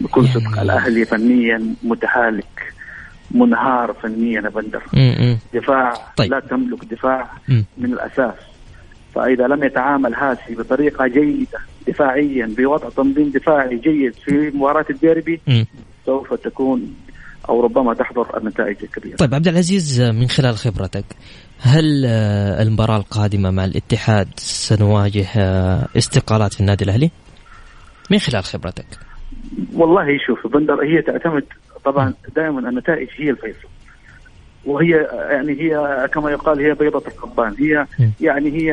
بكل 0.00 0.28
صدق 0.28 0.42
يعني 0.42 0.62
الأهلي 0.62 1.04
فنيا 1.04 1.74
متهالك 1.82 2.72
منهار 3.30 3.92
فنيا 4.02 4.40
يا 4.40 4.48
بندر 4.48 4.82
دفاع 5.54 5.92
طيب. 6.16 6.30
لا 6.30 6.40
تملك 6.40 6.84
دفاع 6.84 7.30
م. 7.48 7.62
من 7.78 7.92
الأساس 7.92 8.34
فإذا 9.14 9.46
لم 9.46 9.64
يتعامل 9.64 10.14
هاسي 10.14 10.54
بطريقة 10.54 11.06
جيدة 11.06 11.58
دفاعيا 11.88 12.54
بوضع 12.58 12.88
تنظيم 12.88 13.30
دفاعي 13.30 13.76
جيد 13.78 14.14
في 14.14 14.50
مباراة 14.54 14.84
الديربي 14.90 15.40
م. 15.46 15.64
سوف 16.06 16.34
تكون 16.34 16.94
أو 17.48 17.60
ربما 17.60 17.94
تحضر 17.94 18.38
النتائج 18.38 18.76
الكبيرة. 18.82 19.16
طيب 19.16 19.34
عبد 19.34 19.48
العزيز 19.48 20.00
من 20.00 20.28
خلال 20.28 20.56
خبرتك 20.56 21.04
هل 21.60 22.04
المباراة 22.60 22.96
القادمة 22.96 23.50
مع 23.50 23.64
الاتحاد 23.64 24.28
سنواجه 24.36 25.26
استقالات 25.96 26.54
في 26.54 26.60
النادي 26.60 26.84
الأهلي؟ 26.84 27.10
من 28.10 28.18
خلال 28.18 28.44
خبرتك. 28.44 28.86
والله 29.74 30.18
شوف 30.26 30.46
بندر 30.46 30.84
هي 30.84 31.02
تعتمد 31.02 31.44
طبعا 31.84 32.14
دائما 32.36 32.68
النتائج 32.68 33.08
هي 33.16 33.30
الفيصل. 33.30 33.68
وهي 34.64 35.08
يعني 35.30 35.52
هي 35.52 36.08
كما 36.14 36.30
يقال 36.30 36.60
هي 36.60 36.74
بيضة 36.74 37.02
القضبان 37.06 37.54
هي 37.58 37.86
يعني 38.20 38.50
هي 38.50 38.72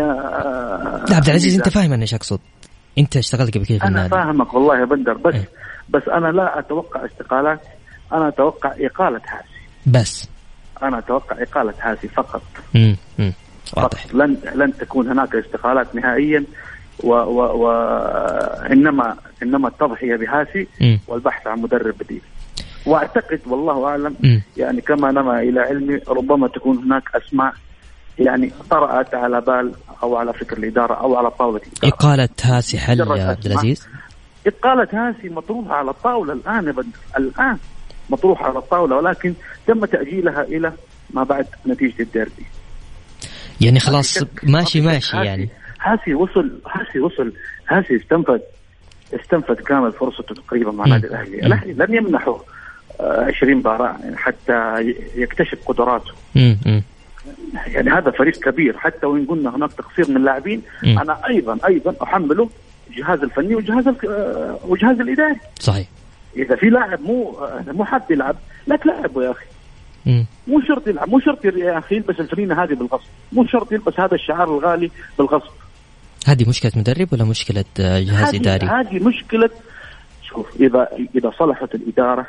لا 1.09 1.15
عبد 1.15 1.27
العزيز 1.27 1.55
أنت 1.55 1.69
فاهم 1.69 1.93
أنا 1.93 2.01
إيش 2.01 2.13
اقصد 2.13 2.39
أنت 2.97 3.17
اشتغلت 3.17 3.55
قبل 3.57 3.65
كذا 3.65 3.77
في 3.77 3.87
النادي. 3.87 4.15
أنا 4.15 4.23
فاهمك 4.23 4.53
والله 4.53 4.79
يا 4.79 4.85
بندر 4.85 5.13
بس 5.13 5.35
آه. 5.35 5.43
بس 5.89 6.03
أنا 6.07 6.27
لا 6.27 6.59
أتوقع 6.59 7.05
استقالات 7.05 7.61
أنا 8.13 8.27
أتوقع 8.27 8.73
إقالة 8.79 9.19
حاسي. 9.19 9.49
بس. 9.87 10.29
أنا 10.83 10.99
أتوقع 10.99 11.41
إقالة 11.41 11.73
حاسي 11.79 12.07
فقط. 12.07 12.41
امم 12.75 12.95
واضح. 13.77 14.05
لن 14.13 14.37
لن 14.55 14.73
تكون 14.77 15.07
هناك 15.07 15.35
استقالات 15.35 15.95
نهائيا. 15.95 16.43
و 17.03 17.09
و 17.09 17.39
و 17.41 17.71
إنما 18.71 19.15
إنما 19.43 19.67
التضحية 19.67 20.15
بهاسي. 20.15 20.67
والبحث 21.07 21.47
عن 21.47 21.59
مدرب 21.59 21.95
بديل. 21.99 22.21
وأعتقد 22.85 23.39
والله 23.47 23.85
أعلم. 23.87 24.41
يعني 24.57 24.81
كما 24.81 25.11
نما 25.11 25.39
إلى 25.39 25.59
علمي 25.59 25.99
ربما 26.07 26.47
تكون 26.47 26.77
هناك 26.77 27.03
أسماء 27.15 27.53
يعني 28.19 28.51
طرأت 28.69 29.15
على 29.15 29.41
بال 29.41 29.71
أو 30.03 30.15
على 30.15 30.33
فكر 30.33 30.57
الإدارة 30.57 30.93
أو 30.93 31.15
على 31.15 31.31
طاولة 31.31 31.61
الإدارة. 31.67 31.93
إقالة 31.93 32.29
هاسي 32.43 32.77
حل 32.77 32.99
يا 32.99 33.23
عبد 33.23 33.45
العزيز؟ 33.45 33.87
إقالة 34.47 34.87
هاسي 34.93 35.29
مطروحة 35.29 35.75
على 35.75 35.91
الطاولة 35.91 36.33
الآن 36.33 36.73
الآن 37.17 37.57
مطروحة 38.09 38.45
على 38.45 38.57
الطاولة 38.57 38.95
ولكن 38.95 39.33
تم 39.67 39.85
تأجيلها 39.85 40.41
إلى 40.41 40.73
ما 41.13 41.23
بعد 41.23 41.45
نتيجة 41.67 42.01
الديربي. 42.01 42.45
يعني 43.61 43.79
خلاص 43.79 44.23
ماشي 44.43 44.81
ماشي 44.81 45.17
يعني. 45.17 45.49
هاسي 45.81 46.13
وصل 46.13 46.51
هاسي 46.71 46.99
وصل 46.99 47.33
هاسي 47.67 47.95
استنفذ 47.95 48.39
استنفذ 49.13 49.53
كامل 49.53 49.91
فرصته 49.91 50.35
تقريبا 50.35 50.71
مع 50.71 50.85
النادي 50.85 51.07
الأهلي، 51.07 51.39
الاهلي 51.39 51.73
لم 51.73 51.95
يمنحه 51.95 52.39
20 52.99 53.55
مباراة 53.55 53.97
حتى 54.15 54.79
يكتشف 55.15 55.57
قدراته. 55.65 56.11
مم. 56.35 56.83
يعني 57.67 57.89
هذا 57.89 58.11
فريق 58.11 58.39
كبير. 58.39 58.77
حتى 58.77 59.05
وإن 59.05 59.25
قلنا 59.25 59.55
هناك 59.55 59.73
تقصير 59.73 60.09
من 60.09 60.17
اللاعبين 60.17 60.61
أنا 60.83 61.27
أيضا 61.27 61.57
أيضا 61.67 61.95
أحمله 62.03 62.49
الجهاز 62.89 63.23
الفني 63.23 63.55
والجهاز 63.55 63.87
والجهاز 64.63 64.99
الإداري. 64.99 65.35
صحيح. 65.59 65.87
إذا 66.35 66.55
في 66.55 66.69
لاعب 66.69 67.01
مو 67.01 67.47
مو 67.67 67.85
حاب 67.85 68.01
يلعب 68.09 68.35
لا 68.67 68.75
تلعبه 68.75 69.23
يا 69.23 69.31
أخي. 69.31 69.45
مو 70.47 70.61
شرط 70.67 70.87
يلعب 70.87 71.09
مو 71.09 71.19
شرط 71.19 71.45
يا 71.45 71.77
أخي 71.77 71.95
يلبس 71.95 72.19
الفرينه 72.19 72.63
هذه 72.63 72.73
بالغصب. 72.73 73.07
مو 73.31 73.45
شرط 73.45 73.71
يلبس 73.71 73.99
هذا 73.99 74.15
الشعار 74.15 74.57
الغالي 74.57 74.91
بالغصب. 75.17 75.51
هذه 76.27 76.49
مشكلة 76.49 76.71
مدرب 76.75 77.13
ولا 77.13 77.23
مشكلة 77.23 77.65
جهاز 77.79 78.35
إداري؟ 78.35 78.67
هذه 78.67 79.03
مشكلة 79.03 79.49
شوف 80.29 80.47
إذا 80.59 80.87
إذا 81.15 81.31
صلحت 81.39 81.75
الإدارة 81.75 82.27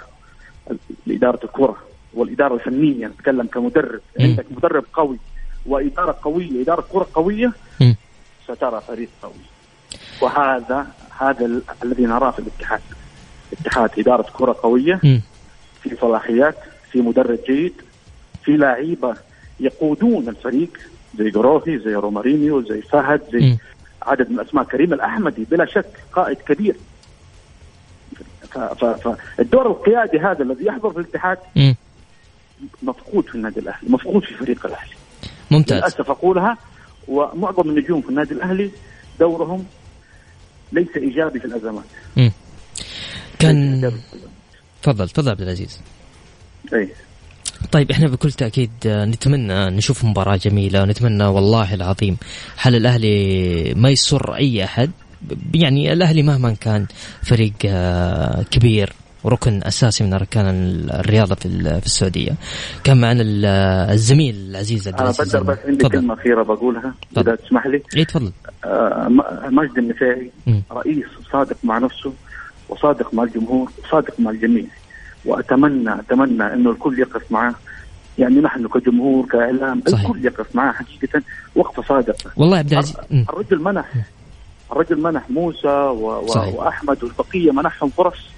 إدارة 1.09 1.41
الكرة 1.45 1.77
والإدارة 2.15 2.55
الفنية 2.55 3.07
نتكلم 3.07 3.47
كمدرب 3.47 4.01
م. 4.19 4.23
عندك 4.23 4.47
مدرب 4.51 4.85
قوي 4.93 5.19
وإدارة 5.67 6.19
قوية 6.23 6.63
إدارة 6.63 6.85
كرة 6.93 7.07
قوية 7.15 7.53
م. 7.81 7.93
سترى 8.45 8.81
فريق 8.81 9.09
قوي 9.23 9.33
وهذا 10.21 10.87
هذا 11.19 11.61
الذي 11.85 12.07
نراه 12.07 12.31
في 12.31 12.39
الاتحاد 12.39 12.81
اتحاد 13.53 13.91
إدارة 13.99 14.27
كرة 14.33 14.57
قوية 14.63 15.01
م. 15.03 15.21
في 15.83 15.97
صلاحيات 16.01 16.57
في 16.93 17.01
مدرب 17.01 17.39
جيد 17.49 17.75
في 18.45 18.57
لعيبة 18.57 19.17
يقودون 19.61 20.29
الفريق 20.29 20.79
زي 21.19 21.31
جروهي 21.31 21.79
زي 21.79 21.95
رومارينيو 21.95 22.63
زي 22.63 22.81
فهد 22.81 23.23
زي 23.33 23.41
م. 23.41 23.59
عدد 24.03 24.31
من 24.31 24.41
الاسماء 24.41 24.65
كريم 24.65 24.93
الأحمدي 24.93 25.45
بلا 25.51 25.67
شك 25.67 25.87
قائد 26.13 26.37
كبير. 26.37 26.77
فالدور 28.51 29.67
القيادي 29.67 30.19
هذا 30.19 30.43
الذي 30.43 30.67
يحضر 30.67 30.91
في 30.91 30.99
الاتحاد. 30.99 31.39
مفقود 32.83 33.25
في 33.25 33.35
النادي 33.35 33.61
الأهلي 33.61 33.89
مفقود 33.89 34.25
في 34.25 34.35
فريق 34.35 34.67
الأهلي. 34.67 34.95
ممتاز. 35.51 35.79
للأسف 35.79 36.11
أقولها 36.11 36.57
ومعظم 37.09 37.69
النجوم 37.69 38.01
في 38.01 38.09
النادي 38.09 38.35
الأهلي 38.35 38.71
دورهم 39.21 39.67
ليس 40.73 40.97
إيجابي 40.97 41.41
في 41.41 41.45
الأزمات. 41.45 41.85
م. 42.17 42.29
كان 43.39 43.93
تفضل 44.83 45.09
تفضل 45.09 45.31
عبد 45.31 45.41
العزيز. 45.41 45.81
أي. 46.73 46.89
طيب 47.73 47.91
إحنا 47.91 48.09
بكل 48.09 48.33
تأكيد 48.33 48.71
نتمنى 48.87 49.71
نشوف 49.71 50.05
مباراة 50.05 50.37
جميلة 50.37 50.83
ونتمنى 50.83 51.25
والله 51.25 51.75
العظيم 51.75 52.17
حل 52.57 52.75
الأهلي 52.75 53.75
ما 53.77 53.91
يسر 53.91 54.35
أي 54.35 54.65
أحد. 54.65 54.91
يعني 55.55 55.93
الأهلي 55.93 56.23
مهما 56.23 56.55
كان 56.55 56.87
فريق 57.23 57.53
آه، 57.67 58.43
كبير 58.51 58.93
وركن 59.25 59.61
أساسي 59.65 60.05
من 60.05 60.13
أركان 60.13 60.47
الرياضة 60.91 61.35
في 61.35 61.49
في 61.81 61.87
السعودية. 61.87 62.33
كان 62.85 63.01
معنا 63.01 63.23
الزميل 63.93 64.35
العزيز 64.35 64.89
عبد 64.89 65.01
أنا 65.01 65.11
بدر 65.11 65.43
بس 65.43 65.59
عندي 65.67 65.89
كلمة 65.89 66.15
أخيرة 66.15 66.43
بقولها 66.43 66.95
إذا 67.19 67.35
تسمح 67.35 67.67
لي. 67.67 67.83
اي 67.97 68.05
تفضل. 68.05 68.33
آه 68.65 69.09
مجد 69.51 69.79
النفاعي 69.79 70.31
رئيس 70.73 71.07
صادق 71.33 71.57
مع 71.65 71.79
نفسه 71.79 72.13
وصادق 72.69 73.15
مع 73.15 73.23
الجمهور 73.23 73.73
وصادق 73.85 74.21
مع 74.21 74.31
الجميع. 74.31 74.65
واتمنى 75.25 76.01
أتمنى 76.01 76.55
إنه 76.55 76.71
الكل 76.71 76.99
يقف 76.99 77.33
معه. 77.33 77.55
يعني 78.19 78.41
نحن 78.41 78.69
كجمهور 78.69 79.27
كإعلام. 79.27 79.83
الكل 79.89 80.25
يقف 80.25 80.57
معه 80.57 80.73
حقيقة. 80.73 81.23
وقفه 81.57 81.83
صادقه 81.83 82.31
والله 82.37 82.59
عبد 82.59 82.73
العزيز 82.73 82.97
الرجل 83.13 83.63
منح. 83.63 83.95
الرجل 84.73 85.01
منح 85.01 85.31
موسى 85.31 85.69
و... 85.69 86.25
وأحمد 86.55 87.05
والبقية 87.05 87.51
منحهم 87.51 87.91
فرص. 87.91 88.31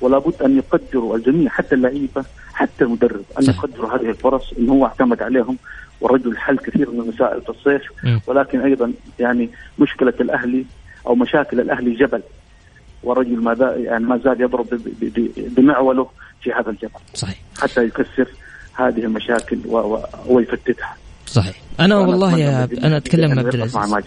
ولا 0.00 0.18
بد 0.18 0.42
أن 0.42 0.56
يقدروا 0.56 1.16
الجميع 1.16 1.50
حتى 1.50 1.74
اللعيبة 1.74 2.24
حتى 2.54 2.84
المدرب 2.84 3.24
أن 3.38 3.42
صح. 3.42 3.54
يقدروا 3.54 3.94
هذه 3.94 4.10
الفرص 4.10 4.52
إنه 4.58 4.72
هو 4.72 4.86
اعتمد 4.86 5.22
عليهم. 5.22 5.56
والرجل 6.00 6.36
حل 6.36 6.58
كثير 6.58 6.90
من 6.90 7.00
المسائل 7.00 7.42
في 7.42 7.48
الصيف. 7.48 7.82
ولكن 8.26 8.60
أيضا 8.60 8.92
يعني 9.18 9.50
مشكلة 9.78 10.14
الأهلي 10.20 10.64
أو 11.06 11.14
مشاكل 11.14 11.60
الأهلي 11.60 11.94
جبل. 11.94 12.22
والرجل 13.02 13.42
ما 13.42 13.56
يعني 13.76 14.04
ما 14.04 14.18
زال 14.24 14.40
يضرب 14.40 14.66
بمعولة 15.36 16.08
في 16.42 16.52
هذا 16.52 16.70
الجبل. 16.70 17.00
صحيح. 17.14 17.38
حتى 17.58 17.84
يكسر 17.84 18.28
هذه 18.74 19.00
المشاكل 19.00 19.58
ويفتتها 20.26 20.96
صحيح. 21.26 21.56
أنا 21.80 21.96
والله 21.96 22.38
يا 22.38 22.68
أنا 22.84 22.96
أتكلم 22.96 23.38
عبد 23.38 23.54
العزيز. 23.54 24.04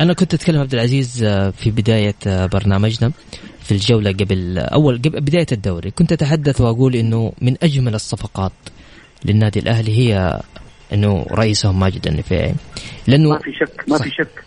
أنا 0.00 0.12
كنت 0.12 0.34
أتكلم 0.34 0.60
عبد 0.60 0.74
العزيز 0.74 1.24
آه، 1.24 1.50
في 1.50 1.70
بداية 1.70 2.14
آه، 2.26 2.46
برنامجنا 2.46 3.12
في 3.60 3.72
الجولة 3.72 4.12
قبل 4.12 4.58
اول 4.58 4.98
قبل 4.98 5.20
بداية 5.20 5.46
الدوري. 5.52 5.90
كنت 5.90 6.12
أتحدث 6.12 6.60
وأقول 6.60 6.96
إنه 6.96 7.32
من 7.40 7.56
أجمل 7.62 7.94
الصفقات 7.94 8.52
للنادي 9.24 9.60
الأهلي 9.60 9.98
هي 9.98 10.40
إنه 10.92 11.26
رئيسهم 11.30 11.80
ماجد 11.80 12.06
النفيعي. 12.06 12.54
لأنه 13.06 13.30
ما 13.30 13.38
في 13.38 13.52
شك 13.52 13.84
ما. 13.88 13.98
في 13.98 14.10
شك. 14.10 14.44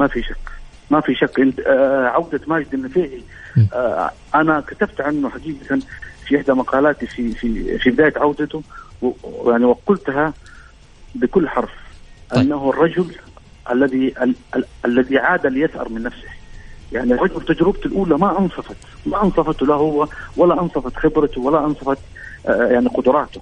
ما 0.00 0.06
في 0.06 0.22
شك. 0.22 0.49
ما 0.90 1.00
في 1.00 1.14
شك 1.14 1.40
آه 1.66 2.06
عودة 2.06 2.40
ماجد 2.46 2.74
النفيعي. 2.74 3.22
آه 3.72 4.10
أنا 4.34 4.60
كتبت 4.60 5.00
عنه 5.00 5.28
حقيقة 5.30 5.78
في 6.26 6.36
إحدى 6.36 6.52
مقالاتي 6.52 7.06
في 7.06 7.32
في 7.32 7.78
في 7.78 7.90
بداية 7.90 8.12
عودته 8.16 8.62
يعني 9.46 9.64
وقلتها 9.64 10.32
بكل 11.14 11.48
حرف 11.48 11.70
طيب. 12.30 12.40
أنه 12.40 12.70
الرجل 12.70 13.14
الذي 13.70 14.14
ال 14.22 14.34
ال 14.56 14.64
الذي 14.84 15.18
عاد 15.18 15.46
ليسأر 15.46 15.88
من 15.88 16.02
نفسه. 16.02 16.28
يعني 16.92 17.12
الرجل 17.12 17.44
تجربته 17.44 17.86
الأولى 17.86 18.18
ما 18.18 18.38
أنصفت 18.38 18.76
ما 19.06 19.22
انصفت 19.22 19.62
له 19.62 19.74
هو 19.74 20.08
ولا 20.36 20.62
أنصفت 20.62 20.96
خبرته 20.96 21.40
ولا 21.40 21.64
أنصفت 21.66 21.98
آه 22.46 22.66
يعني 22.66 22.88
قدراته. 22.88 23.40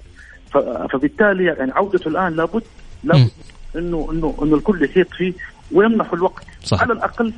فبالتالي 0.90 1.44
يعني 1.44 1.72
عودته 1.72 2.08
الآن 2.08 2.36
لابد 2.36 2.62
لابد 3.04 3.30
إنه 3.76 4.08
إنه 4.12 4.34
إنه 4.42 4.56
الكل 4.56 4.84
يحيط 4.84 5.10
فيه 5.10 5.32
ويمنحوا 5.72 6.14
الوقت. 6.18 6.44
صح. 6.64 6.82
على 6.82 6.92
الأقل 6.92 7.32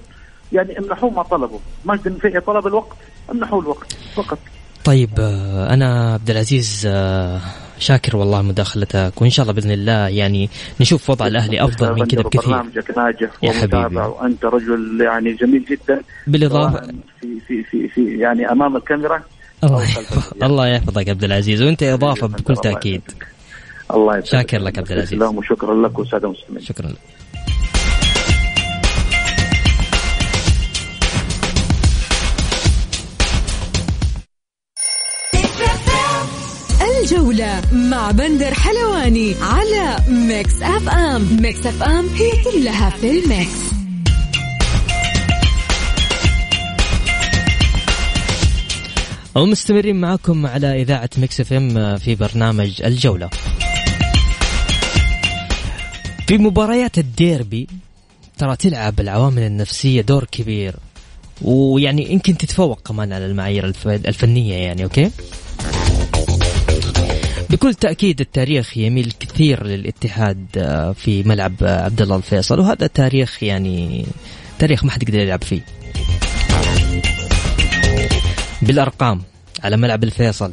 يعني 0.52 0.78
امنحوه 0.78 1.10
ما 1.10 1.22
طلبوا. 1.22 1.58
مجد 1.84 2.06
النفيعي 2.06 2.40
طلب 2.40 2.66
الوقت 2.66 2.96
امنحوه 3.30 3.60
الوقت 3.60 3.96
فقط. 4.14 4.38
طيب 4.84 5.10
آه، 5.18 5.74
أنا 5.74 6.12
عبد 6.14 6.30
العزيز 6.30 6.86
آه، 6.90 7.40
شاكر 7.78 8.16
والله 8.16 8.42
مداخلتك 8.42 9.12
وإن 9.22 9.30
شاء 9.30 9.42
الله 9.42 9.54
بإذن 9.54 9.70
الله 9.70 10.08
يعني 10.08 10.50
نشوف 10.80 11.10
وضع 11.10 11.26
الأهلي 11.26 11.64
أفضل 11.64 11.92
من 11.92 12.06
كذا 12.06 12.22
بكثير. 12.22 12.40
برنامجك 12.42 12.98
ناجح 12.98 13.30
يا 13.42 13.52
حبيبي. 13.52 13.96
وأنت 13.96 14.44
رجل 14.44 15.00
يعني 15.00 15.32
جميل 15.32 15.64
جدا. 15.64 16.02
بالإضافة. 16.26 16.80
في 17.20 17.40
في 17.48 17.62
في, 17.62 17.88
في 17.88 18.18
يعني 18.18 18.52
أمام 18.52 18.76
الكاميرا. 18.76 19.22
الله 19.64 19.82
يحفظك. 19.82 20.42
الله 20.42 20.66
يحفظك 20.66 21.08
عبد 21.08 21.24
العزيز. 21.24 21.62
وأنت 21.62 21.82
إضافة 21.82 22.26
بكل 22.26 22.56
تأكيد. 22.56 23.02
الله 23.94 24.16
يحفظك. 24.16 24.32
شاكر 24.32 24.58
لك 24.58 24.78
عبد 24.78 24.92
العزيز. 24.92 25.22
وشكرا 25.22 25.88
لك 25.88 25.98
والساده 25.98 26.28
المسلمين. 26.28 26.62
شكرا. 26.62 26.86
لك 26.86 26.96
الجولة 37.10 37.62
مع 37.72 38.10
بندر 38.10 38.54
حلواني 38.54 39.34
على 39.42 39.96
Mix 40.08 40.62
FM. 40.62 41.42
Mix 41.42 41.66
FM 41.66 42.08
هي 42.08 42.30
كلها 42.44 42.90
في 42.90 43.10
ال 43.10 43.18
mix. 43.18 43.50
ومستمرين 49.34 49.96
معكم 49.96 50.46
على 50.46 50.82
إذاعة 50.82 51.10
Mix 51.18 51.40
FM 51.40 51.96
في 51.96 52.14
برنامج 52.14 52.82
الجولة. 52.82 53.30
في 56.26 56.38
مباريات 56.38 56.98
الديربي 56.98 57.68
ترى 58.38 58.56
تلعب 58.56 59.00
العوامل 59.00 59.42
النفسية 59.42 60.00
دور 60.00 60.24
كبير. 60.24 60.74
ويعني 61.42 62.12
يمكن 62.12 62.36
تتفوق 62.36 62.80
كمان 62.82 63.12
على 63.12 63.26
المعايير 63.26 63.72
الفنية 63.86 64.54
يعني 64.54 64.84
okay؟ 64.84 65.10
بكل 67.50 67.74
تأكيد 67.74 68.20
التاريخ 68.20 68.78
يميل 68.78 69.12
كثير 69.20 69.66
للاتحاد 69.66 70.46
آه، 70.56 70.92
في 70.92 71.22
ملعب 71.22 71.54
عبد 71.60 72.02
الله 72.02 72.16
الفيصل 72.16 72.60
وهذا 72.60 72.86
تاريخ 72.86 73.42
يعني 73.42 74.06
تاريخ 74.58 74.84
ما 74.84 74.90
حد 74.90 75.02
يقدر 75.02 75.18
يلعب 75.18 75.44
فيه. 75.44 75.64
بالأرقام 78.62 79.22
على 79.64 79.76
ملعب 79.76 80.04
الفيصل 80.04 80.52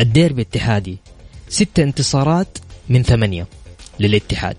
الديربي 0.00 0.42
الاتحادي 0.42 0.98
ستة 1.48 1.82
انتصارات 1.82 2.58
من 2.88 3.02
ثمانية 3.02 3.46
للاتحاد. 4.00 4.56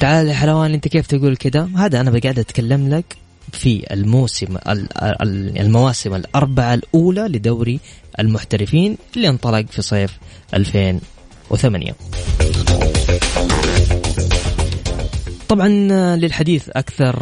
تعال 0.00 0.28
يا 0.28 0.34
حلوان 0.34 0.74
أنت 0.74 0.88
كيف 0.88 1.06
تقول 1.06 1.36
كده؟ 1.36 1.68
هذا 1.76 2.00
أنا 2.00 2.10
بقعد 2.10 2.38
أتكلم 2.38 2.88
لك 2.88 3.16
في 3.52 3.86
الموسم 3.92 4.56
المواسم 5.60 6.14
الأربعة 6.14 6.74
الأولى 6.74 7.20
لدوري 7.20 7.80
المحترفين 8.18 8.98
اللي 9.16 9.28
انطلق 9.28 9.66
في 9.66 9.82
صيف 9.82 10.18
2008 10.54 11.92
طبعا 15.48 15.68
للحديث 16.16 16.68
أكثر 16.68 17.16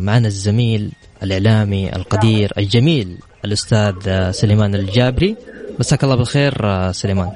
معنا 0.00 0.26
الزميل 0.26 0.92
الإعلامي 1.22 1.96
القدير 1.96 2.52
الجميل 2.58 3.18
الأستاذ 3.44 4.30
سليمان 4.30 4.74
الجابري. 4.74 5.36
مساك 5.78 6.04
الله 6.04 6.16
بالخير 6.16 6.52
سليمان. 6.92 7.30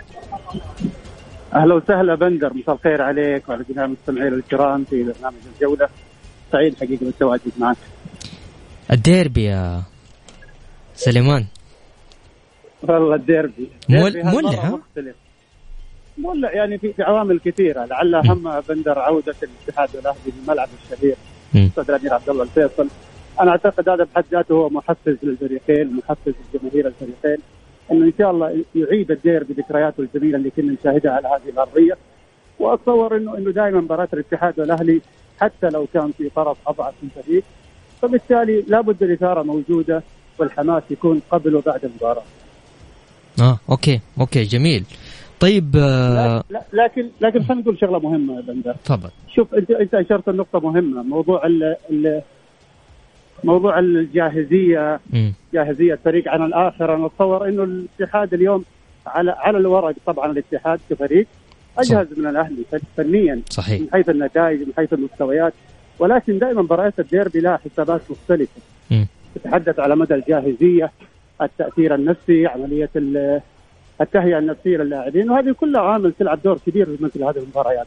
أهلا 1.54 1.74
وسهلا 1.74 2.14
بندر 2.14 2.54
مساء 2.54 2.74
الخير 2.74 3.02
عليك 3.02 3.48
وعلى 3.48 3.64
جميع 3.70 3.85
المستمعين 3.85 4.35
الكرام 4.35 4.85
في 4.85 5.02
برنامج 5.02 5.37
الجولة. 5.54 5.88
سعيد 6.52 6.76
حقيقة 6.76 7.04
بالتواجد 7.04 7.52
معك. 7.59 7.76
الديربي 8.92 9.44
يا 9.44 9.83
سليمان. 10.94 11.44
والله 12.83 13.14
الديربي. 13.14 13.68
مولع 13.88 14.79
مولع 16.18 16.53
يعني 16.53 16.79
في, 16.79 16.94
عوامل 16.99 17.40
كثيرة. 17.40 17.85
لعل 17.85 18.14
اهمها 18.14 18.62
بندر 18.68 18.99
عودة 18.99 19.35
الاتحاد 19.42 19.97
والاهلي 19.97 20.33
للملعب 20.40 20.68
الشهير 20.83 21.16
أستاذ 21.57 21.90
الامير 21.90 22.14
عبد 22.14 22.29
الله 22.29 22.42
الفيصل. 22.42 22.88
أنا 23.40 23.51
أعتقد 23.51 23.88
هذا 23.88 24.05
بحد 24.05 24.25
ذاته 24.33 24.53
هو 24.55 24.68
محفز 24.68 25.16
للفريقين 25.23 25.97
محفز 25.97 26.33
لجماهير 26.55 26.87
الفريقين. 26.87 27.38
إنه 27.92 28.07
إن 28.07 28.12
شاء 28.18 28.31
الله 28.31 28.64
يعيد 28.75 29.11
الدير 29.11 29.44
بذكرياته 29.44 30.01
الجميلة 30.01 30.38
اللي 30.38 30.51
كنا 30.51 30.73
نشاهدها 30.73 31.12
على 31.12 31.29
هذه 31.29 31.49
الأرضية. 31.53 31.97
وأتصور 32.59 33.16
انه 33.16 33.38
إنه 33.38 33.51
دائما 33.51 33.81
مباراة 33.81 34.09
الاتحاد 34.12 34.61
والأهلي 34.61 35.01
حتى 35.40 35.68
لو 35.68 35.87
كان 35.94 36.12
في 36.12 36.29
طرف 36.29 36.57
أضعف 36.66 36.94
من 37.03 37.09
الفريق 37.16 37.44
فبالتالي 38.09 38.64
لابد 38.69 39.03
الاثاره 39.03 39.43
موجودة 39.43 40.03
والحماس 40.38 40.83
يكون 40.90 41.23
قبل 41.31 41.55
وبعد 41.57 41.85
المباراة. 41.85 42.23
آه 43.40 43.59
okay 43.70 44.01
okay 44.20 44.42
جميل. 44.43 44.85
طيب 45.40 45.77
آه 45.77 46.45
لا, 46.51 46.64
لا 46.73 46.85
لكن 46.85 47.09
لكن 47.21 47.43
خلينا 47.45 47.62
نقول 47.62 47.79
شغلة 47.81 47.99
مهمة 47.99 48.37
يا 48.37 48.40
بندر. 48.40 48.75
تفضل. 48.85 49.11
شوف 49.35 49.55
أنت 49.55 49.71
أنت 49.71 49.95
أشرت 49.95 50.29
لنقطة 50.29 50.61
مهمة 50.61 51.03
موضوع 51.03 51.47
ال 51.47 51.77
ال 51.90 52.23
موضوع 53.45 53.79
الجاهزية 53.79 55.01
م. 55.12 55.31
جاهزية 55.55 55.99
فريق 56.05 56.29
عن 56.29 56.43
الآخر 56.47 56.95
أنا 56.95 57.07
أتصور 57.07 57.49
إنه 57.49 57.62
الاتحاد 57.64 58.35
اليوم 58.35 58.64
على 59.07 59.31
على 59.38 59.59
الورق 59.59 59.95
طبعا 60.07 60.31
الاتحاد 60.33 60.81
كفريق 60.90 61.27
أجهز 61.79 62.07
صح. 62.12 62.19
من 62.19 62.27
الأهلي 62.27 62.64
فنيا 62.97 63.40
صحيح 63.51 63.81
من 63.81 63.88
حيث 63.93 64.09
النتائج 64.09 64.61
من 64.61 64.73
حيث 64.77 64.93
المستويات 64.93 65.53
ولكن 65.98 66.38
دائما 66.38 66.62
مباريات 66.62 67.00
الديربي 67.00 67.40
لها 67.40 67.57
حسابات 67.57 68.00
مختلفة 68.11 68.61
م. 68.90 69.04
تتحدث 69.35 69.78
على 69.78 69.96
مدى 69.96 70.14
الجاهزية 70.14 70.92
التأثير 71.42 71.94
النفسي 71.94 72.46
عملية 72.46 72.90
التهيئة 74.00 74.38
النفسية 74.38 74.76
للاعبين 74.76 75.30
وهذه 75.30 75.52
كلها 75.52 75.83
عامل 75.83 76.12
تلعب 76.18 76.42
دور 76.42 76.59
كبير 76.66 76.87
في 76.87 77.04
مثل 77.04 77.24
هذه 77.24 77.38
المباريات 77.38 77.87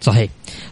صحيح 0.00 0.30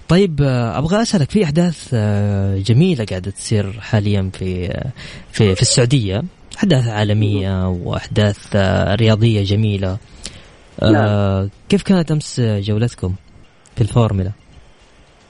طيب 0.08 0.42
آه، 0.42 0.78
أبغى 0.78 1.02
أسألك 1.02 1.30
في 1.30 1.44
أحداث 1.44 1.90
آه، 1.94 2.58
جميلة 2.58 3.04
قاعدة 3.04 3.30
تصير 3.30 3.72
حاليا 3.72 4.30
في 4.32 4.66
آه، 4.66 4.90
في 5.32 5.54
في 5.54 5.62
السعودية 5.62 6.22
أحداث 6.58 6.88
عالمية 6.88 7.68
وأحداث 7.68 8.56
رياضية 9.00 9.42
جميلة 9.42 9.98
نعم. 10.82 11.48
كيف 11.68 11.82
كانت 11.82 12.10
أمس 12.10 12.40
جولتكم 12.40 13.14
في 13.76 13.80
الفورمولا؟ 13.80 14.32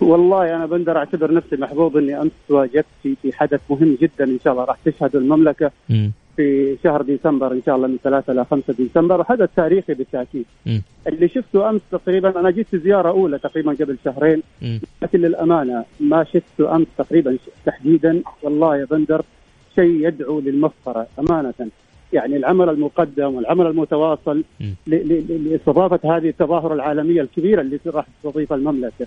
والله 0.01 0.57
أنا 0.57 0.67
بندر 0.67 0.97
أعتبر 0.97 1.33
نفسي 1.35 1.57
محظوظ 1.57 1.97
إني 1.97 2.21
أمس 2.23 2.31
تواجدت 2.49 2.87
في 3.03 3.15
في 3.23 3.33
حدث 3.33 3.61
مهم 3.71 3.97
جدا 4.03 4.25
إن 4.25 4.39
شاء 4.45 4.53
الله 4.53 4.65
راح 4.65 4.77
تشهد 4.85 5.17
المملكة 5.17 5.71
م. 5.89 6.09
في 6.37 6.77
شهر 6.85 7.03
ديسمبر 7.03 7.53
إن 7.53 7.63
شاء 7.67 7.77
الله 7.77 7.89
من 7.89 7.97
3 8.05 8.33
إلى 8.33 8.45
5 8.45 8.73
ديسمبر 8.73 9.21
وحدث 9.21 9.49
تاريخي 9.57 9.95
بالتأكيد. 9.95 10.45
م. 10.67 10.79
اللي 11.07 11.29
شفته 11.29 11.71
أمس 11.71 11.81
تقريبا 11.93 12.41
أنا 12.41 12.51
جيت 12.51 12.67
في 12.69 12.79
زيارة 12.79 13.09
أولى 13.09 13.39
تقريبا 13.39 13.73
قبل 13.73 13.97
شهرين 14.05 14.43
م. 14.63 14.79
لكن 15.03 15.19
للأمانة 15.21 15.85
ما 16.01 16.25
شفته 16.25 16.77
أمس 16.77 16.87
تقريبا 16.99 17.37
تحديدا 17.67 18.23
والله 18.43 18.77
يا 18.77 18.85
بندر 18.85 19.23
شيء 19.75 20.07
يدعو 20.09 20.41
للمفخرة 20.41 21.07
أمانة. 21.19 21.55
يعني 22.13 22.37
العمل 22.37 22.69
المقدم 22.69 23.35
والعمل 23.35 23.67
المتواصل 23.67 24.45
لإستضافة 24.87 26.17
هذه 26.17 26.29
التظاهره 26.29 26.75
العالمية 26.75 27.21
الكبيرة 27.23 27.61
اللي 27.61 27.79
راح 27.87 28.07
تستضيفها 28.23 28.57
المملكة. 28.57 29.07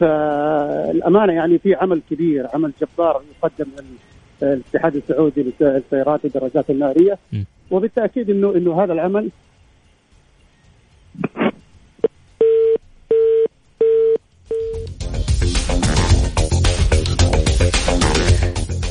فالأمانة 0.00 1.32
يعني 1.32 1.58
في 1.58 1.74
عمل 1.74 2.00
كبير 2.10 2.46
عمل 2.54 2.72
جبار 2.80 3.22
يقدم 3.36 3.70
من 3.78 3.84
الاتحاد 4.42 4.96
السعودي 4.96 5.42
للسيارات 5.60 6.24
والدراجات 6.24 6.70
النارية. 6.70 7.18
وبالتأكيد 7.70 8.30
إنه 8.30 8.54
إنه 8.54 8.84
هذا 8.84 8.92
العمل 8.92 9.30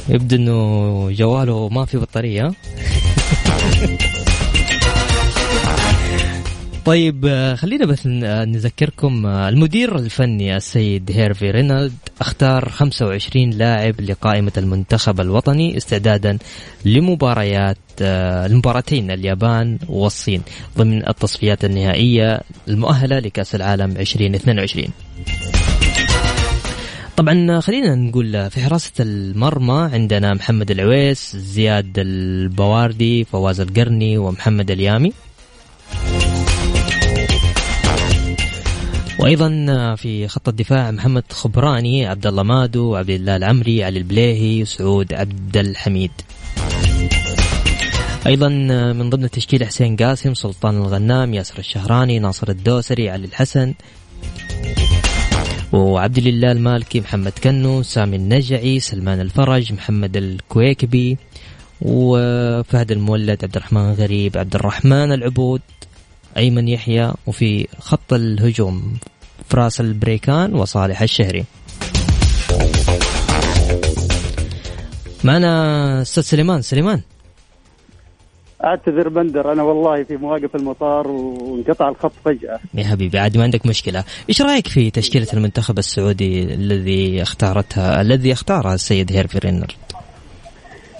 يبدو 0.09 0.35
إنه 0.35 1.11
جواله 1.11 1.69
ما 1.69 1.85
في 1.85 1.97
بطارية. 1.97 2.51
طيب 6.89 7.25
آه، 7.25 7.55
خلينا 7.55 7.85
بس 7.85 8.07
آه، 8.07 8.45
نذكركم 8.45 9.25
آه، 9.25 9.49
المدير 9.49 9.95
الفني 9.95 10.57
السيد 10.57 11.11
هيرفي 11.11 11.51
رينالد 11.51 11.93
اختار 12.21 12.69
25 12.69 13.49
لاعب 13.49 14.01
لقائمة 14.01 14.51
المنتخب 14.57 15.21
الوطني 15.21 15.77
استعدادا 15.77 16.37
لمباريات 16.85 17.77
المباراتين 18.01 19.11
اليابان 19.11 19.77
والصين 19.89 20.41
ضمن 20.77 21.07
التصفيات 21.07 21.65
النهائية 21.65 22.41
المؤهلة 22.67 23.19
لكأس 23.19 23.55
العالم 23.55 23.91
2022 23.97 24.87
طبعا 27.17 27.59
خلينا 27.59 27.95
نقول 27.95 28.49
في 28.49 28.61
حراسة 28.61 28.91
المرمى 28.99 29.89
عندنا 29.93 30.33
محمد 30.33 30.71
العويس 30.71 31.35
زياد 31.35 31.93
البواردي 31.97 33.23
فواز 33.23 33.59
القرني 33.59 34.17
ومحمد 34.17 34.71
اليامي. 34.71 35.13
وأيضا 39.19 39.95
في 39.95 40.27
خط 40.27 40.47
الدفاع 40.47 40.91
محمد 40.91 41.23
خبراني 41.31 42.05
عبد 42.05 42.27
الله 42.27 42.43
مادو 42.43 42.95
عبد 42.95 43.09
الله 43.09 43.35
العمري 43.35 43.83
علي 43.83 43.99
البليهي 43.99 44.61
وسعود 44.61 45.13
عبد 45.13 45.57
الحميد. 45.57 46.11
أيضا 48.27 48.47
من 48.93 49.09
ضمن 49.09 49.23
التشكيل 49.23 49.65
حسين 49.65 49.95
قاسم 49.95 50.33
سلطان 50.33 50.77
الغنام 50.77 51.33
ياسر 51.33 51.59
الشهراني 51.59 52.19
ناصر 52.19 52.49
الدوسري 52.49 53.09
علي 53.09 53.25
الحسن 53.25 53.73
وعبد 55.73 56.17
الله 56.17 56.51
المالكي 56.51 56.99
محمد 56.99 57.33
كنو 57.43 57.83
سامي 57.83 58.15
النجعي 58.15 58.79
سلمان 58.79 59.19
الفرج 59.21 59.73
محمد 59.73 60.17
الكويكبي 60.17 61.17
وفهد 61.81 62.91
المولد 62.91 63.43
عبد 63.43 63.55
الرحمن 63.55 63.93
غريب 63.93 64.37
عبد 64.37 64.55
الرحمن 64.55 65.11
العبود. 65.11 65.61
أيمن 66.37 66.67
يحيى 66.67 67.13
وفي 67.27 67.67
خط 67.79 68.13
الهجوم 68.13 68.97
فراس 69.49 69.81
البريكان 69.81 70.55
وصالح 70.55 71.01
الشهري. 71.01 71.45
معنا 75.23 76.01
أستاذ 76.01 76.23
سليمان. 76.23 76.61
سليمان. 76.61 77.01
أعتذر 78.63 79.09
بندر 79.09 79.51
أنا 79.51 79.63
والله 79.63 80.03
في 80.03 80.17
مواقف 80.17 80.55
المطار 80.55 81.07
وانقطع 81.07 81.89
الخط 81.89 82.11
فجأة. 82.25 82.59
يا 82.73 82.83
حبيبي 82.83 83.19
عادي 83.19 83.37
ما 83.37 83.43
عندك 83.43 83.65
مشكلة. 83.65 84.03
إيش 84.29 84.41
رأيك 84.41 84.67
في 84.67 84.91
تشكيلة 84.91 85.27
المنتخب 85.33 85.77
السعودي 85.77 86.43
الذي 86.43 87.21
اختارتها 87.21 88.01
الذي 88.01 88.33
اختارها 88.33 88.73
السيد 88.73 89.11
هيرفي 89.11 89.37
رينارد 89.39 89.75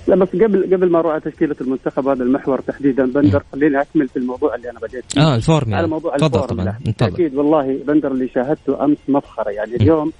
لا 0.10 0.16
بس 0.16 0.30
قبل 0.30 0.64
قبل 0.76 0.90
ما 0.90 1.00
أروح 1.00 1.12
على 1.12 1.22
تشكيلة 1.22 1.56
المنتخب 1.62 2.08
هذا 2.08 2.24
المحور 2.24 2.60
تحديدا. 2.60 3.06
بندر 3.06 3.44
خليني 3.52 3.82
أكمل 3.82 4.08
في 4.08 4.18
الموضوع 4.18 4.56
اللي 4.56 4.70
أنا 4.70 4.80
بديت 4.80 5.04
فيه. 5.12 5.22
آه 5.22 5.36
الفورمولا 5.36 5.78
على 5.78 5.88
موضوع 5.88 6.16
الفورمولا 6.16 6.74
أكيد 7.02 7.36
والله 7.36 7.80
بندر 7.88 8.12
اللي 8.12 8.28
شاهدته 8.28 8.86
أمس 8.86 8.98
مفخرة. 9.08 9.50
يعني 9.50 9.76
اليوم 9.76 10.12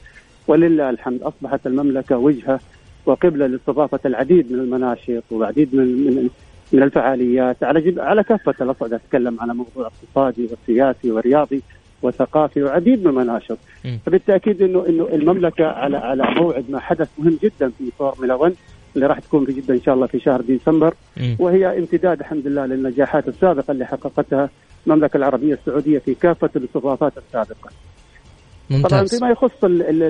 ولله 0.48 0.90
الحمد 0.90 1.22
أصبحت 1.22 1.68
المملكة 1.68 2.18
وجهة 2.18 2.60
وقبلة 3.06 3.48
لاستضافة 3.48 4.00
العديد 4.06 4.52
من 4.52 4.60
المناشط 4.60 5.24
والعديد 5.32 5.76
من 5.76 5.86
من 6.06 6.30
من 6.74 6.84
الفعاليات. 6.84 7.64
على 7.64 7.82
جب... 7.82 8.00
على 8.00 8.24
كافة 8.24 8.56
الأصعدة 8.62 8.96
أتكلم 8.96 9.38
على 9.42 9.54
موضوع 9.54 9.88
اقتصادي 9.88 10.50
وسياسي 10.52 11.12
ورياضي 11.12 11.62
وثقافي 12.02 12.64
وعديد 12.64 13.00
من 13.04 13.08
المناشط. 13.08 13.58
فبالتأكيد 14.06 14.62
انه 14.62 14.86
إنه 14.90 15.08
المملكة 15.14 15.66
على 15.66 15.98
على 15.98 16.24
موعد 16.38 16.66
ما 16.70 16.80
حدث 16.80 17.10
مهم 17.20 17.38
جدا 17.44 17.70
في 17.78 17.92
فورمولا 18.00 18.36
1 18.36 18.54
اللي 18.96 19.08
راح 19.08 19.20
تكون 19.20 19.46
في 19.46 19.54
جدة 19.54 19.74
إن 19.74 19.82
شاء 19.82 19.96
الله 19.96 20.08
في 20.08 20.20
شهر 20.20 20.42
ديسمبر 20.42 20.94
وهي 21.40 21.78
امتداد 21.80 22.20
الحمد 22.20 22.48
لله 22.48 22.66
للنجاحات 22.66 23.28
السابقة 23.28 23.72
اللي 23.72 23.86
حققتها 23.86 24.50
المملكة 24.88 25.18
العربية 25.18 25.54
السعودية 25.54 26.00
في 26.00 26.14
كافة 26.16 26.50
الاستضافات 26.56 27.14
السابقة. 27.18 27.70
ممتاز. 28.70 28.92
طبعا 28.92 29.06
فيما 29.06 29.30
يخص 29.30 29.52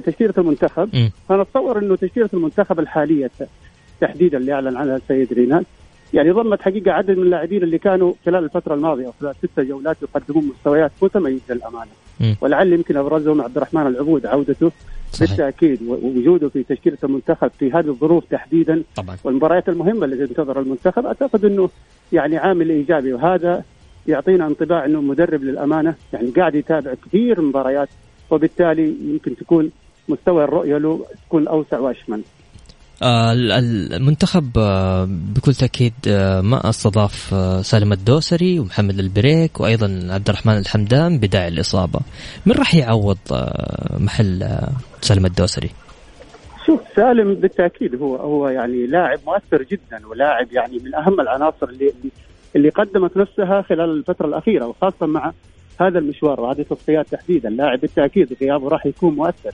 تشكيلة 0.06 0.34
المنتخب 0.38 0.90
فانا 1.30 1.42
أتصور 1.42 1.80
إنه 1.80 1.96
تشكيلة 1.96 2.30
المنتخب 2.34 2.80
الحالية 2.80 3.32
تحديدا 4.02 4.38
اللي 4.38 4.54
اعلن 4.54 4.78
عنها 4.78 4.96
السيد 4.96 5.34
رينال 5.34 5.66
يعني 6.14 6.32
ضمت 6.32 6.62
حقيقة 6.62 6.92
عدد 6.92 7.12
من 7.12 7.24
اللاعبين 7.24 7.64
اللي 7.64 7.78
كانوا 7.78 8.14
خلال 8.26 8.44
الفترة 8.44 8.74
الماضية 8.74 9.10
خلال 9.22 9.36
ست 9.36 9.60
جولات 9.60 9.98
يقدمون 10.02 10.48
مستويات 10.48 10.92
متميزة 11.02 11.54
للأمانة. 11.54 11.92
ولعل 12.42 12.74
يمكن 12.74 12.98
أبرزهم 12.98 13.42
عبد 13.42 13.58
الرحمن 13.58 13.88
العبود 13.88 14.26
عودته 14.26 14.72
صحيح. 15.12 15.30
بالتأكيد 15.30 15.82
ووجوده 15.88 16.50
في 16.50 16.64
تشكيلة 16.64 16.98
المنتخب 17.04 17.52
في 17.60 17.72
هذه 17.72 17.88
الظروف 17.88 18.24
تحديدا 18.32 18.84
طبعا. 18.96 19.18
والمباريات 19.24 19.70
المهمة 19.70 20.06
التي 20.06 20.28
تنتظر 20.28 20.60
المنتخب 20.60 21.06
أعتقد 21.06 21.46
إنه 21.46 21.70
يعني 22.14 22.38
عامل 22.38 22.70
إيجابي 22.70 23.14
وهذا 23.14 23.64
يعطينا 24.08 24.48
انطباع 24.48 24.86
إنه 24.86 25.02
مدرب 25.02 25.44
للأمانة 25.44 25.96
يعني 26.14 26.30
قاعد 26.30 26.56
يتابع 26.56 26.94
كثير 27.06 27.42
مباريات 27.42 27.90
وبالتالي 28.30 28.96
يمكن 29.02 29.36
تكون 29.36 29.72
مستوى 30.10 30.44
الرؤية 30.44 30.78
له 30.78 31.06
تكون 31.28 31.48
أوسع 31.48 31.80
وأشمل. 31.80 32.22
آه 33.04 33.34
المنتخب 33.34 34.58
آه 34.58 35.08
بكل 35.10 35.54
تأكيد 35.54 35.94
آه 36.08 36.42
ما 36.42 36.70
استضاف 36.70 37.36
سالم 37.66 37.94
الدوسري 37.94 38.60
ومحمد 38.60 39.00
البريك 39.00 39.60
وأيضا 39.60 40.08
عبد 40.10 40.30
الرحمن 40.30 40.58
الحمدان 40.58 41.18
بداعي 41.18 41.48
الإصابة. 41.48 42.00
من 42.46 42.54
راح 42.54 42.76
يعوض 42.76 43.18
محل 44.00 44.60
سالم 45.02 45.26
الدوسري؟ 45.26 45.70
شوف 46.66 46.82
سالم 46.96 47.34
بالتأكيد 47.34 47.96
هو 48.02 48.16
هو 48.16 48.48
يعني 48.48 48.86
لاعب 48.88 49.20
مؤثر 49.28 49.64
جدا 49.64 50.08
ولاعب 50.08 50.48
يعني 50.52 50.80
من 50.80 50.96
أهم 50.96 51.22
العناصر 51.22 51.70
اللي 51.70 51.94
اللي 52.56 52.70
قدمت 52.70 53.18
نفسها 53.18 53.62
خلال 53.62 53.90
الفترة 53.90 54.28
الأخيرة 54.28 54.66
وخاصة 54.66 55.06
مع 55.06 55.32
هذا 55.82 56.00
المشوار 56.00 56.42
وهذه 56.42 56.60
التصفيات 56.62 57.08
تحديدا. 57.08 57.50
لاعب 57.50 57.80
بالتأكيد 57.80 58.38
غيابه 58.42 58.68
راح 58.70 58.86
يكون 58.86 59.16
مؤثر. 59.16 59.52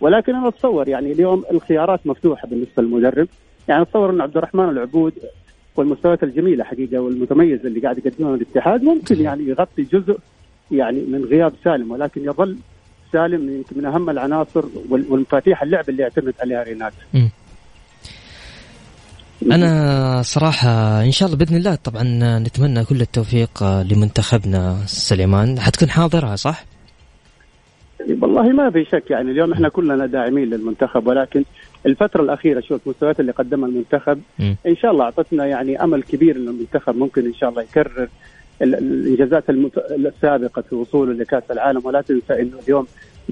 ولكن 0.00 0.34
أنا 0.34 0.48
أتصور 0.48 0.88
يعني 0.88 1.12
اليوم 1.12 1.44
الخيارات 1.50 2.06
مفتوحة 2.06 2.48
بالنسبة 2.48 2.82
للمدرب 2.82 3.28
يعني 3.68 3.82
أتصور 3.82 4.10
أن 4.10 4.20
عبد 4.20 4.36
الرحمن 4.36 4.68
العبود 4.68 5.12
والمستويات 5.76 6.22
الجميلة 6.22 6.64
حقيقة 6.64 6.98
والمتميزه 6.98 7.68
اللي 7.68 7.80
قاعد 7.80 7.98
يقدمها 7.98 8.34
الاتحاد 8.34 8.82
ممكن 8.82 9.20
يعني 9.20 9.44
يغطي 9.48 9.82
جزء 9.82 10.18
يعني 10.70 11.00
من 11.00 11.24
غياب 11.24 11.52
سالم 11.64 11.90
ولكن 11.90 12.24
يظل 12.24 12.56
سالم 13.12 13.56
يمكن 13.56 13.78
من 13.78 13.84
أهم 13.86 14.10
العناصر 14.10 14.64
والمفاتيح 14.90 15.62
اللعب 15.62 15.88
اللي 15.88 16.02
يعتمد 16.02 16.34
عليها 16.40 16.62
رينات. 16.62 16.92
أنا 19.52 20.22
صراحة 20.22 21.02
إن 21.02 21.10
شاء 21.10 21.26
الله 21.26 21.38
بإذن 21.38 21.56
الله 21.56 21.74
طبعا 21.74 22.02
نتمنى 22.38 22.84
كل 22.84 23.00
التوفيق 23.00 23.64
لمنتخبنا 23.64 24.76
سليمان 24.86 25.60
حتكون 25.60 25.90
حاضرها 25.90 26.36
صح؟ 26.36 26.64
والله 28.20 28.42
ما 28.42 28.70
في 28.70 28.84
شك 28.84 29.10
يعني 29.10 29.30
اليوم 29.30 29.52
إحنا 29.52 29.68
كلنا 29.68 30.06
داعمين 30.06 30.50
للمنتخب 30.50 31.06
ولكن 31.06 31.44
الفترة 31.86 32.22
الأخيرة 32.22 32.60
شوف 32.60 32.80
المستويات 32.86 33.20
اللي 33.20 33.32
قدمها 33.32 33.68
المنتخب 33.68 34.20
م. 34.38 34.54
إن 34.66 34.76
شاء 34.76 34.90
الله 34.90 35.04
أعطتنا 35.04 35.46
يعني 35.46 35.84
أمل 35.84 36.02
كبير 36.02 36.36
إن 36.36 36.48
المنتخب 36.48 36.96
ممكن 36.96 37.26
إن 37.26 37.34
شاء 37.34 37.50
الله 37.50 37.62
يكرر 37.62 38.08
الإنجازات 38.62 39.44
السابقة 39.90 40.62
في 40.62 40.74
وصوله 40.74 41.12
لكأس 41.12 41.42
العالم 41.50 41.80
ولا 41.84 42.00
تنسى 42.00 42.42
إنه 42.42 42.58
اليوم 42.66 42.86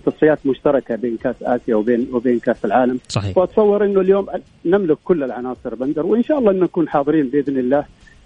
تصفيات 0.06 0.38
مشتركة 0.46 0.96
بين 0.96 1.16
كأس 1.16 1.34
آسيا 1.42 1.74
وبين 1.74 2.08
وبين 2.12 2.38
كأس 2.38 2.64
العالم 2.64 2.98
صحيح 3.08 3.38
وأتصور 3.38 3.84
إنه 3.84 4.00
اليوم 4.00 4.26
نملك 4.64 4.98
كل 5.04 5.22
العناصر 5.22 5.74
بندر 5.74 6.06
وإن 6.06 6.22
شاء 6.22 6.38
الله 6.38 6.50
إن 6.50 6.60
نكون 6.60 6.88
حاضرين 6.88 7.28
بإذن 7.28 7.58
الله 7.58 7.84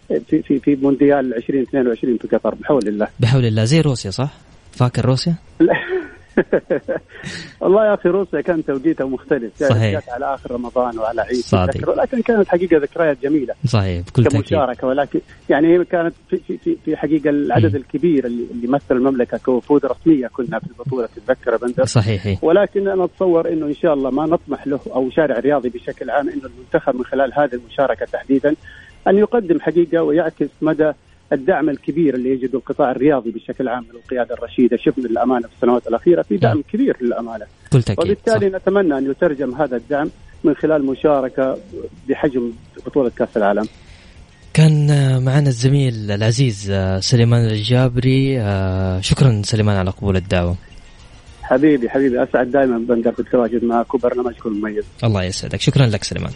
في 0.09 0.43
في 0.43 0.59
في 0.59 0.77
مونديال 0.77 1.35
2022 1.35 2.17
في 2.17 2.29
قطر 2.37 2.55
بحول 2.55 2.89
الله 2.89 3.09
بحول 3.21 3.45
الله 3.45 3.65
زي 3.65 3.81
روسيا 3.81 4.11
صح؟ 4.11 4.33
فاكر 4.73 5.05
روسيا؟ 5.05 5.35
والله 7.61 7.87
يا 7.87 7.95
أخي 7.95 8.09
روسيا 8.09 8.41
كان 8.41 8.65
توقيتها 8.65 9.07
مختلف. 9.07 9.53
صحيح. 9.57 9.93
جات 9.93 10.09
على 10.09 10.35
آخر 10.35 10.51
رمضان 10.53 10.99
وعلى 10.99 11.21
عيد 11.21 11.37
صادق. 11.37 11.89
ولكن 11.89 12.23
كانت 12.23 12.49
حقيقة 12.49 12.77
ذكريات 12.77 13.23
جميلة. 13.23 13.55
صحيح 13.67 14.07
بكل 14.07 14.25
كمشاركة 14.25 14.87
ولكن 14.87 15.21
يعني 15.49 15.69
هي 15.69 15.85
كانت 15.85 16.15
في 16.31 16.59
في 16.59 16.77
في, 16.85 16.97
حقيقة 16.97 17.31
العدد 17.31 17.73
م. 17.73 17.77
الكبير 17.77 18.27
اللي, 18.27 18.47
اللي 18.51 18.69
مثل 18.69 18.97
المملكة 18.97 19.39
كوفود 19.39 19.87
رسمية 19.87 20.27
كنا 20.27 20.59
في 20.59 20.67
البطولة 20.67 21.09
تتذكر 21.17 21.57
بندر. 21.57 21.85
صحيح 21.85 22.45
ولكن 22.45 22.89
أنا 22.89 23.05
أتصور 23.05 23.49
إنه 23.49 23.67
إن 23.67 23.75
شاء 23.75 23.95
الله 23.95 24.11
ما 24.11 24.27
نطمح 24.27 24.67
له 24.67 24.81
أو 24.95 25.11
شارع 25.11 25.39
رياضي 25.39 25.69
بشكل 25.69 26.11
عام 26.11 26.29
إنه 26.29 26.43
المنتخب 26.47 26.95
من 26.95 27.05
خلال 27.05 27.33
هذه 27.35 27.55
المشاركة 27.55 28.07
تحديدا 28.07 28.55
أن 29.09 29.19
يقدم 29.19 29.61
حقيقة 29.61 30.03
ويعكس 30.03 30.49
مدى 30.63 30.93
الدعم 31.33 31.69
الكبير 31.69 32.15
اللي 32.15 32.31
يجده 32.31 32.59
القطاع 32.59 32.91
الرياضي 32.91 33.31
بشكل 33.31 33.69
عام 33.69 33.83
من 33.83 34.01
القيادة 34.01 34.35
الرشيدة. 34.35 34.77
شفنا 34.77 35.05
الأمانة 35.05 35.49
في 35.49 35.55
السنوات 35.55 35.87
الأخيرة 35.87 36.23
في 36.23 36.37
دعم 36.37 36.63
كبير 36.73 36.97
للأمانة. 37.01 37.47
وبالتالي 37.73 38.51
صح. 38.51 38.61
نتمنى 38.61 38.99
أن 38.99 39.11
يترجم 39.11 39.55
هذا 39.55 39.77
الدعم 39.77 40.11
من 40.45 40.55
خلال 40.55 40.87
مشاركة 40.87 41.59
بحجم 42.09 42.53
بطولة 42.87 43.11
كأس 43.17 43.37
العالم. 43.37 43.69
كان 44.55 44.87
معنا 45.25 45.49
الزميل 45.49 46.11
العزيز 46.11 46.73
سليمان 46.99 47.45
الجابري. 47.47 48.35
شكرا 49.03 49.43
سليمان 49.45 49.77
على 49.77 49.91
قبول 49.91 50.17
الدعوة. 50.17 50.57
حبيبي 51.43 51.91
حبيبي 51.91 52.23
أسعد 52.23 52.51
دائما 52.51 52.79
بندر 52.79 53.11
بالتواجد 53.11 53.65
معك 53.65 53.95
وبرنامجكم 53.95 54.49
المميز. 54.49 54.85
الله 55.05 55.25
يسعدك. 55.25 55.61
شكرا 55.61 55.87
لك 55.87 56.05
سليمان. 56.05 56.33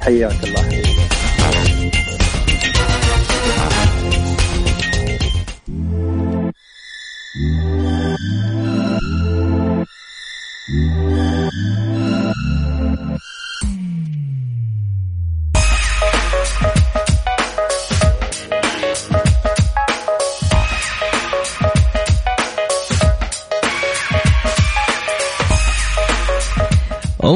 حياك 0.00 0.44
الله. 0.44 0.62
حبيبي 0.62 1.31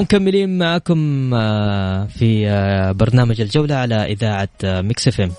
ومكملين 0.07 0.59
معكم 0.59 1.35
آه، 1.35 2.07
في 2.07 2.49
آه، 2.49 2.93
برنامج 2.93 3.41
الجولة 3.41 3.75
على 3.75 3.95
إذاعة 3.95 4.49
Mix 4.65 5.09
FM 5.09 5.33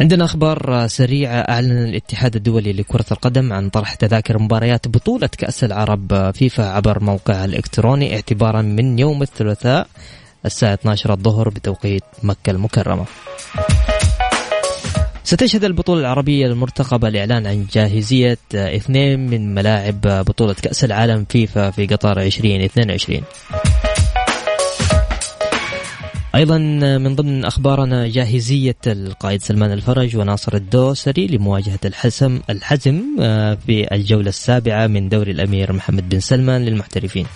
عندنا 0.00 0.24
أخبار 0.24 0.86
سريعة 0.86 1.40
أعلن 1.40 1.84
الاتحاد 1.84 2.36
الدولي 2.36 2.72
لكرة 2.72 3.04
القدم 3.12 3.52
عن 3.52 3.68
طرح 3.68 3.94
تذاكر 3.94 4.38
مباريات 4.38 4.88
بطولة 4.88 5.28
كأس 5.38 5.64
العرب 5.64 6.30
فيفا 6.34 6.64
عبر 6.64 7.02
موقعها 7.02 7.44
الإلكتروني 7.44 8.14
اعتبارا 8.14 8.62
من 8.62 8.98
يوم 8.98 9.22
الثلاثاء 9.22 9.86
الساعة 10.46 10.74
12 10.74 11.12
الظهر 11.12 11.48
بتوقيت 11.48 12.04
مكة 12.22 12.50
المكرمة. 12.50 13.04
ستشهد 15.24 15.64
البطولة 15.64 16.00
العربية 16.00 16.46
المرتقبة 16.46 17.08
الإعلان 17.08 17.46
عن 17.46 17.66
جاهزية 17.72 18.38
اثنين 18.54 19.30
من 19.30 19.54
ملاعب 19.54 20.00
بطولة 20.00 20.54
كأس 20.54 20.84
العالم 20.84 21.26
فيفا 21.28 21.70
في 21.70 21.86
قطر 21.86 22.20
2022 22.20 23.22
أيضا 26.34 26.58
من 26.98 27.14
ضمن 27.14 27.44
أخبارنا 27.44 28.08
جاهزية 28.08 28.76
القائد 28.86 29.42
سلمان 29.42 29.72
الفرج 29.72 30.16
وناصر 30.16 30.54
الدوسري 30.54 31.26
لمواجهة 31.26 31.78
الحسم 31.84 32.40
الحزم 32.50 33.02
آه، 33.20 33.58
في 33.66 33.94
الجولة 33.94 34.28
السابعة 34.28 34.86
من 34.86 35.08
دوري 35.08 35.30
الأمير 35.30 35.72
محمد 35.72 36.08
بن 36.08 36.20
سلمان 36.20 36.64
للمحترفين. 36.64 37.26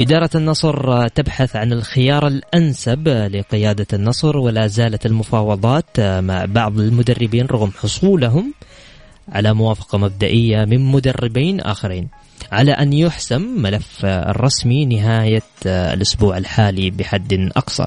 إدارة 0.00 0.30
النصر 0.34 1.08
تبحث 1.08 1.56
عن 1.56 1.72
الخيار 1.72 2.26
الأنسب 2.26 3.08
لقيادة 3.08 3.86
النصر 3.92 4.36
ولا 4.36 4.66
زالت 4.66 5.06
المفاوضات 5.06 6.00
مع 6.00 6.44
بعض 6.44 6.78
المدربين 6.78 7.46
رغم 7.46 7.70
حصولهم 7.70 8.54
على 9.28 9.54
موافقة 9.54 9.98
مبدئية 9.98 10.64
من 10.64 10.80
مدربين 10.80 11.60
آخرين. 11.60 12.08
على 12.52 12.72
أن 12.72 12.92
يحسم 12.92 13.42
ملف 13.62 14.04
الرسمي 14.04 14.84
نهاية 14.84 15.42
الأسبوع 15.66 16.38
الحالي 16.38 16.90
بحد 16.90 17.50
أقصى 17.56 17.86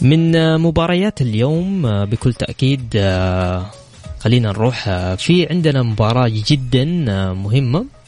من 0.00 0.58
مباريات 0.58 1.20
اليوم 1.22 1.82
بكل 2.04 2.32
تأكيد 2.32 2.90
خلينا 4.18 4.48
نروح 4.48 4.84
في 5.14 5.46
عندنا 5.50 5.82
مباراة 5.82 6.30
جدا 6.46 6.84
مهمة 7.32 7.99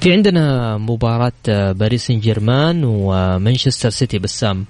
في 0.00 0.12
عندنا 0.12 0.78
مباراة 0.78 1.32
باريس 1.72 2.06
سان 2.06 2.20
جيرمان 2.20 2.84
ومانشستر 2.84 3.90
سيتي 3.90 4.18
بسام 4.18 4.64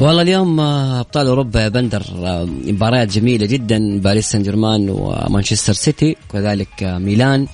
والله 0.00 0.22
اليوم 0.22 0.60
آه، 0.60 1.00
أبطال 1.00 1.26
أوروبا 1.26 1.60
يا 1.60 1.68
بندر 1.68 2.02
آه، 2.24 2.44
مباريات 2.44 3.08
جميلة 3.08 3.46
جدا 3.46 4.00
باريس 4.00 4.30
سان 4.30 4.42
جيرمان 4.42 4.90
ومانشستر 4.90 5.72
سيتي 5.72 6.16
وكذلك 6.28 6.82
آه، 6.82 6.98
ميلان. 6.98 7.46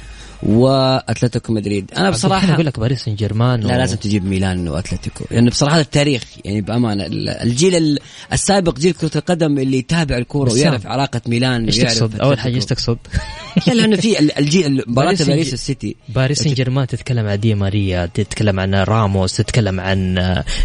وأتلتيكو 0.42 1.52
مدريد. 1.52 1.90
أنا 1.96 2.10
بصراحه 2.10 2.54
أقول 2.54 2.66
لك 2.66 2.80
باريس 2.80 3.04
سان 3.04 3.14
جيرمان 3.14 3.60
لا 3.60 3.74
و... 3.74 3.78
لازم 3.78 3.96
تجيب 3.96 4.24
ميلان 4.24 4.68
وأتلتيكو. 4.68 5.24
لأنه 5.24 5.34
يعني 5.36 5.50
بصراحة 5.50 5.80
التاريخ 5.80 6.22
يعني 6.44 6.60
بأمانة 6.60 7.06
الجيل 7.42 7.98
السابق 8.32 8.78
جيل 8.78 8.92
كرة 8.92 9.10
القدم 9.16 9.58
اللي 9.58 9.78
يتابع 9.78 10.16
الكورة 10.16 10.52
ويعرف 10.52 10.86
علاقة 10.86 11.20
ميلان 11.26 11.64
إيش 11.64 11.76
تقصد 11.76 12.20
أول 12.20 12.38
حاجة 12.38 12.54
إيش 12.54 12.64
تقصد 12.64 12.98
لا 13.66 13.72
لأنه 13.72 13.96
في 13.96 14.38
الجيل 14.38 14.84
مباراة 14.86 15.16
باريس 15.26 15.52
السيتي. 15.52 15.96
باريس 16.08 16.38
سان 16.38 16.54
جيرمان 16.54 16.86
تتكلم 16.86 17.26
عن 17.26 17.40
دي 17.40 17.54
ماريا 17.54 18.06
تتكلم 18.06 18.60
عن 18.60 18.74
راموس 18.74 19.36
تتكلم 19.36 19.80
عن 19.80 20.18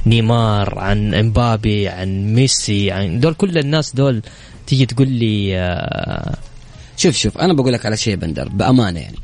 نيمار 0.06 0.80
عن 0.80 1.14
إمبابي 1.14 1.88
عن 1.88 2.34
ميسي 2.34 2.92
عن 2.92 3.20
دول 3.20 3.34
كل 3.34 3.58
الناس 3.58 3.96
دول 3.96 4.22
تيجي 4.68 4.86
تقول 4.86 5.10
لي 5.10 5.58
آه 5.58 6.36
شوف 6.98 7.16
شوف 7.18 7.38
أنا 7.38 7.54
بقول 7.54 7.74
لك 7.74 7.86
على 7.86 7.98
شيء 7.98 8.16
بندر 8.16 8.50
بأمانة 8.50 9.00
يعني. 9.00 9.18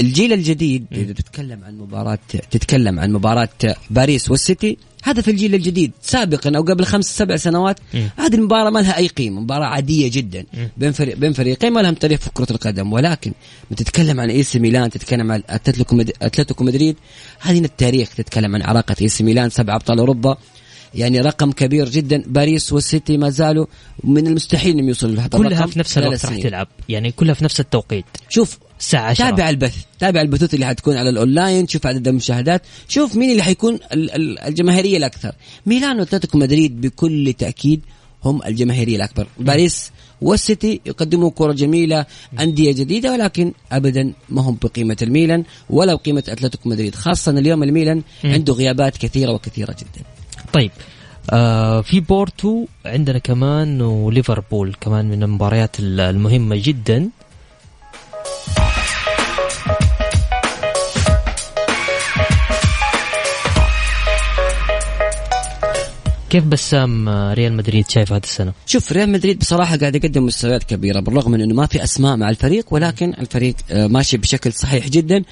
الجيل 0.00 0.32
الجديد 0.32 0.86
اذا 0.92 1.12
تتكلم 1.12 1.64
عن 1.64 1.78
مباراة 1.78 2.18
تتكلم 2.50 3.00
عن 3.00 3.12
مباراة 3.12 3.48
باريس 3.90 4.30
والسيتي. 4.30 4.78
هذا 5.02 5.22
في 5.22 5.30
الجيل 5.30 5.54
الجديد 5.54 5.92
سابقا 6.02 6.56
أو 6.56 6.62
قبل 6.62 6.84
خمس 6.84 7.18
سبع 7.18 7.36
سنوات 7.36 7.78
هذه 8.16 8.34
المباراة 8.34 8.70
ما 8.70 8.78
لها 8.78 8.96
أي 8.96 9.06
قيمة 9.06 9.40
مباراة 9.40 9.66
عادية 9.66 10.10
جدا. 10.10 10.44
بين 10.76 10.92
فريق 10.92 11.16
بين 11.16 11.32
فريقين 11.32 11.72
ما 11.72 11.80
لهم 11.80 11.94
تاريخ 11.94 12.20
في 12.20 12.30
كرة 12.34 12.46
القدم. 12.50 12.92
ولكن 12.92 13.32
تتكلم 13.76 14.20
عن 14.20 14.30
اي 14.30 14.42
سي 14.42 14.58
ميلان 14.58 14.90
تتكلم 14.90 15.32
عن 15.32 15.42
أتلتيكو 16.22 16.64
مدريد. 16.64 16.96
هذه 17.40 17.58
التاريخ 17.58 18.14
تتكلم 18.14 18.54
عن 18.54 18.62
عراقه 18.62 18.96
اي 19.02 19.08
سي 19.08 19.24
ميلان 19.24 19.50
سبع 19.50 19.74
أبطال 19.74 19.98
أوروبا. 19.98 20.36
يعني 20.94 21.20
رقم 21.20 21.52
كبير 21.52 21.88
جدا. 21.88 22.22
باريس 22.26 22.72
والسيتي 22.72 23.16
ما 23.16 23.30
زالوا 23.30 23.66
من 24.04 24.26
المستحيل 24.26 24.72
إنهم 24.72 24.88
يوصلوا 24.88 25.14
لهذا 25.14 25.28
كلها 25.28 25.66
في 25.66 25.78
نفس 25.78 25.98
الوقت 25.98 26.26
راح 26.26 26.36
تلعب. 26.36 26.68
يعني 26.88 27.10
كلها 27.10 27.34
في 27.34 27.44
نفس 27.44 27.60
التوقيت. 27.60 28.04
شوف 28.28 28.58
الساعة 28.80 29.10
10 29.10 29.30
تابع 29.30 29.50
البث. 29.50 29.76
تابع 29.98 30.20
البثوث 30.20 30.54
اللي 30.54 30.66
حتكون 30.66 30.96
على 30.96 31.08
الأونلاين. 31.08 31.68
شوف 31.68 31.86
عدد 31.86 32.08
المشاهدات. 32.08 32.62
شوف 32.88 33.16
مين 33.16 33.30
اللي 33.30 33.42
حيكون 33.42 33.78
الجماهيرية 34.46 34.96
الأكثر. 34.96 35.32
ميلان 35.66 35.98
وأتلتيكو 35.98 36.38
مدريد 36.38 36.80
بكل 36.80 37.34
تأكيد 37.38 37.80
هم 38.24 38.42
الجماهيرية 38.42 38.96
الأكبر. 38.96 39.26
باريس 39.38 39.90
والسيتي 40.20 40.80
يقدموا 40.86 41.30
كرة 41.30 41.52
جميلة 41.52 42.06
أندية 42.40 42.72
جديدة 42.72 43.12
ولكن 43.12 43.52
أبدا 43.72 44.12
ما 44.28 44.42
هم 44.42 44.58
بقيمة 44.62 44.96
الميلان 45.02 45.44
ولا 45.70 45.94
بقيمة 45.94 46.24
أتلتيكو 46.28 46.68
مدريد. 46.68 46.94
خاصة 46.94 47.32
اليوم 47.32 47.62
الميلان 47.62 48.02
عنده 48.24 48.52
غيابات 48.52 48.96
كثيرة 48.96 49.32
وكثيرة 49.32 49.72
جدا. 49.72 50.17
طيب 50.52 50.70
آه 51.30 51.80
في 51.80 52.00
بورتو 52.00 52.66
عندنا 52.86 53.18
كمان 53.18 53.80
وليفربول 53.80 54.74
كمان 54.80 55.08
من 55.08 55.22
المباريات 55.22 55.76
المهمة 55.80 56.56
جدا. 56.64 57.10
كيف 66.30 66.44
بسام 66.44 67.08
ريال 67.08 67.52
مدريد 67.52 67.90
شايف 67.90 68.12
هذه 68.12 68.22
السنة؟ 68.24 68.52
شوف 68.66 68.92
ريال 68.92 69.10
مدريد 69.10 69.38
بصراحة 69.38 69.76
قاعد 69.76 69.94
يقدم 69.94 70.24
مستويات 70.24 70.64
كبيرة 70.64 71.00
بالرغم 71.00 71.30
من 71.30 71.40
إنه 71.40 71.54
ما 71.54 71.66
في 71.66 71.84
أسماء 71.84 72.16
مع 72.16 72.30
الفريق 72.30 72.66
ولكن 72.70 73.14
الفريق 73.18 73.54
آه، 73.70 73.86
ماشي 73.86 74.16
بشكل 74.16 74.52
صحيح 74.52 74.88
جدا. 74.88 75.22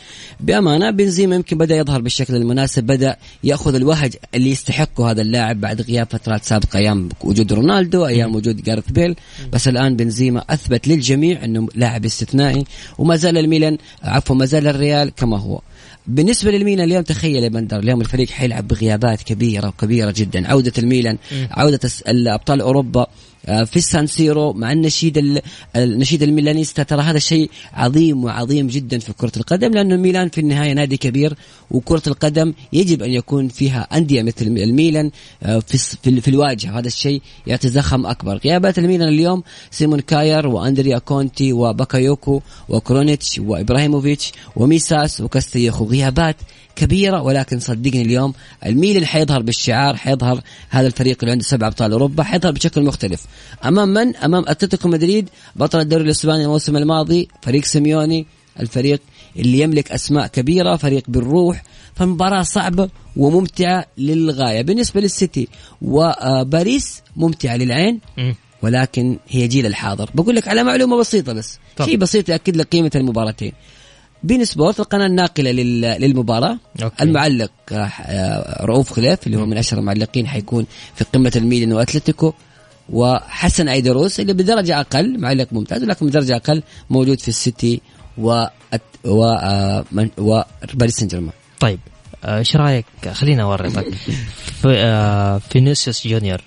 بأمانة 0.40 0.90
بنزيما 0.90 1.36
يمكن 1.36 1.58
بدأ 1.58 1.76
يظهر 1.76 2.00
بالشكل 2.00 2.34
المناسب 2.36 2.84
بدأ 2.84 3.16
يأخذ 3.44 3.74
الوهج 3.74 4.12
اللي 4.34 4.50
يستحقه 4.50 5.10
هذا 5.10 5.22
اللاعب 5.22 5.60
بعد 5.60 5.80
غياب 5.80 6.06
فترات 6.10 6.44
سابقة 6.44 6.78
أيام 6.78 7.08
وجود 7.24 7.52
رونالدو 7.52 8.06
أيام 8.06 8.34
وجود 8.34 8.62
جارث 8.62 8.90
بيل. 8.90 9.16
بس 9.52 9.68
الآن 9.68 9.96
بنزيما 9.96 10.44
أثبت 10.50 10.88
للجميع 10.88 11.44
إنه 11.44 11.68
لاعب 11.74 12.04
استثنائي 12.04 12.64
وما 12.98 13.16
زال 13.16 13.38
الميلان 13.38 13.78
عفوا 14.02 14.36
ما 14.36 14.44
زال 14.44 14.68
الريال 14.68 15.12
كما 15.16 15.38
هو. 15.38 15.60
بالنسبة 16.08 16.50
للميلان 16.50 16.88
اليوم 16.88 17.02
تخيل 17.02 17.44
يا 17.44 17.48
بندر 17.48 17.78
اليوم 17.78 18.00
الفريق 18.00 18.30
حيلعب 18.30 18.68
بغيابات 18.68 19.22
كبيرة 19.22 19.68
وكبيرة 19.68 20.14
جدا. 20.16 20.48
عودة 20.48 20.72
الميلان 20.78 21.18
عودة 21.50 21.90
ابطال 22.06 22.60
أوروبا 22.60 23.06
في 23.46 23.76
السان 23.76 24.06
سيرو 24.06 24.52
مع 24.52 24.72
النشيد 24.72 25.42
النشيد 25.76 26.22
الميلانيستا 26.22 26.82
ترى 26.82 27.02
هذا 27.02 27.18
شيء 27.18 27.50
عظيم 27.72 28.24
وعظيم 28.24 28.66
جدا 28.66 28.98
في 28.98 29.12
كرة 29.12 29.32
القدم 29.36 29.70
لأنه 29.70 29.94
الميلان 29.94 30.28
في 30.28 30.40
النهاية 30.40 30.72
نادي 30.72 30.96
كبير 30.96 31.34
وكرة 31.70 32.02
القدم 32.06 32.54
يجب 32.72 33.02
أن 33.02 33.10
يكون 33.10 33.48
فيها 33.48 33.88
أندية 33.92 34.22
مثل 34.22 34.46
الميلان 34.46 35.10
آه، 35.42 35.58
في 35.58 36.20
في 36.20 36.28
الواجهة. 36.28 36.78
هذا 36.78 36.86
الشيء 36.86 37.22
يعطي 37.46 37.68
زخم 37.68 38.06
أكبر. 38.06 38.36
غيابات 38.36 38.78
الميلان 38.78 39.08
اليوم 39.08 39.42
سيمون 39.70 40.00
كاير 40.00 40.46
وأندريا 40.46 40.98
كونتي 40.98 41.52
وباكايوكو 41.52 42.40
وكرونيتش 42.68 43.38
وإبراهيموفيتش 43.38 44.32
وميسياس 44.56 45.20
وكاستيخو. 45.20 45.84
غيابات 45.84 46.36
كبيرة 46.76 47.22
ولكن 47.22 47.60
صدقني 47.60 48.02
اليوم 48.02 48.34
الميلان 48.66 49.06
حيظهر 49.06 49.42
بالشعار 49.42 49.96
حيظهر 49.96 50.40
هذا 50.68 50.86
الفريق 50.86 51.16
اللي 51.20 51.32
عنده 51.32 51.44
سبع 51.44 51.66
أبطال 51.66 51.92
أوروبا 51.92 52.22
حيظهر 52.22 52.52
بشكل 52.52 52.82
مختلف. 52.82 53.24
أمام 53.64 53.88
من؟ 53.88 54.16
أمام 54.16 54.44
أتلتيكو 54.48 54.88
مدريد 54.88 55.28
بطل 55.56 55.80
الدوري 55.80 56.04
الإسباني 56.04 56.44
الموسم 56.44 56.76
الماضي 56.76 57.28
فريق 57.42 57.64
سيميوني 57.64 58.26
الفريق 58.60 59.00
اللي 59.36 59.60
يملك 59.60 59.92
أسماء 59.92 60.26
كبيرة 60.26 60.76
فريق 60.76 61.02
بالروح. 61.08 61.62
فمباراة 61.94 62.42
صعبة 62.42 62.88
وممتعة 63.16 63.86
للغاية. 63.98 64.62
بالنسبة 64.62 65.00
للسيتي 65.00 65.48
وباريس 65.82 67.02
ممتعة 67.16 67.56
للعين 67.56 68.00
ولكن 68.62 69.18
هي 69.28 69.48
جيل 69.48 69.66
الحاضر. 69.66 70.10
بقول 70.14 70.36
لك 70.36 70.48
على 70.48 70.64
معلومة 70.64 70.98
بسيطة 70.98 71.32
بس. 71.32 71.58
شيء 71.84 71.96
بسيط 71.96 72.28
يأكد 72.28 72.56
لك 72.56 72.68
قيمة 72.68 72.90
المباراتين. 72.94 73.52
beIN 74.22 74.44
Sport 74.44 74.80
القناة 74.80 75.06
الناقلة 75.06 75.50
للمباراة. 75.98 76.58
okay. 76.82 77.02
المعلق 77.04 77.50
آه، 77.72 78.64
رؤوف 78.64 78.92
خليف 78.92 79.26
اللي 79.26 79.36
هو 79.36 79.46
من 79.46 79.58
أشهر 79.58 79.80
المعلقين 79.80 80.26
حيكون 80.26 80.66
في 80.94 81.04
قمة 81.04 81.32
الميلان 81.36 81.72
وأتلتيكو. 81.72 82.32
وحسن 82.90 83.68
العيدروس 83.68 84.20
اللي 84.20 84.32
بدرجة 84.32 84.80
أقل 84.80 85.20
معلق 85.20 85.48
ممتاز 85.52 85.82
ولكن 85.82 86.06
بدرجة 86.06 86.36
أقل 86.36 86.62
موجود 86.90 87.20
في 87.20 87.28
السيتي 87.28 87.80
و 88.18 88.44
و 89.04 89.24
آه، 89.24 89.84
وباريس 90.18 90.96
سان 90.96 91.08
جيرمان 91.08 91.32
طيب 91.60 91.78
آه، 92.24 92.38
إيش 92.38 92.56
رأيك؟ 92.56 92.86
خلينا 93.12 93.42
اورطك 93.42 93.86
في 94.62 95.40
فينيسيوس 95.50 96.06
جونيور. 96.06 96.40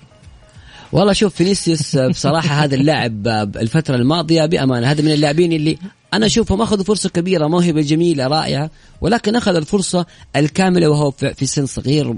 والله 0.92 1.12
شوف 1.12 1.34
فينيسيوس 1.34 1.96
بصراحة 1.96 2.64
هذا 2.64 2.74
اللاعب 2.74 3.28
الفترة 3.56 3.96
الماضية 3.96 4.46
بأمانة 4.46 4.90
هذا 4.90 5.02
من 5.02 5.12
اللاعبين 5.12 5.52
اللي 5.52 5.78
أنا 6.14 6.26
اشوفهم 6.26 6.62
أخذوا 6.62 6.84
فرصة 6.84 7.08
كبيرة 7.08 7.46
موهبة 7.46 7.80
جميلة 7.80 8.26
رائعة 8.26 8.70
ولكن 9.00 9.36
أخذ 9.36 9.56
الفرصة 9.56 10.06
الكاملة 10.36 10.88
وهو 10.88 11.10
في 11.10 11.46
سن 11.46 11.66
صغير 11.66 12.14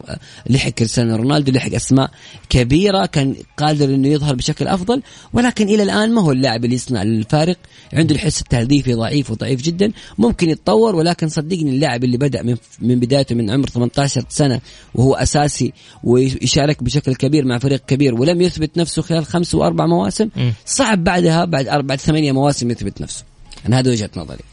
لحق 0.51 0.69
كريستيانو 0.69 1.17
رونالدو 1.17 1.53
لحق 1.53 1.75
أسماء 1.75 2.11
كبيرة 2.49 3.07
كان 3.07 3.35
قادر 3.57 3.85
إنه 3.85 4.09
يظهر 4.09 4.35
بشكل 4.35 4.69
أفضل 4.69 5.03
ولكن 5.33 5.69
إلى 5.69 5.83
الآن 5.83 6.15
ما 6.15 6.23
هو 6.23 6.33
اللاعب 6.33 6.65
اللي 6.65 6.77
يصنع 6.77 7.03
الفارق 7.03 7.57
عنده 7.93 8.15
الحس 8.15 8.41
التهديفي 8.41 8.95
ضعيف 8.95 9.31
وضعيف 9.31 9.63
جدا 9.63 9.93
ممكن 10.19 10.49
يتطور 10.51 10.97
ولكن 10.97 11.29
صدقني 11.29 11.71
اللاعب 11.71 12.05
اللي 12.05 12.17
بدأ 12.17 12.43
من 12.43 12.57
من 12.81 13.01
بدايته 13.01 13.35
من 13.35 13.51
عمر 13.51 13.69
18 13.69 14.25
سنة 14.29 14.61
وهو 14.95 15.15
أساسي 15.15 15.73
ويشارك 16.05 16.83
بشكل 16.83 17.15
كبير 17.15 17.45
مع 17.45 17.59
فريق 17.59 17.85
كبير 17.87 18.15
ولم 18.15 18.41
يثبت 18.43 18.77
نفسه 18.77 19.03
خلال 19.03 19.27
خمس 19.27 19.55
واربع 19.55 19.87
مواسم 19.87 20.29
صعب 20.67 21.05
بعدها 21.05 21.45
بعد 21.45 21.69
أربع 21.69 21.97
ثمانية 21.97 22.33
مواسم 22.33 22.71
يثبت 22.71 23.01
نفسه. 23.01 23.32
أنا 23.67 23.79
هذه 23.79 23.89
وجهة 23.89 24.11
نظري. 24.17 24.45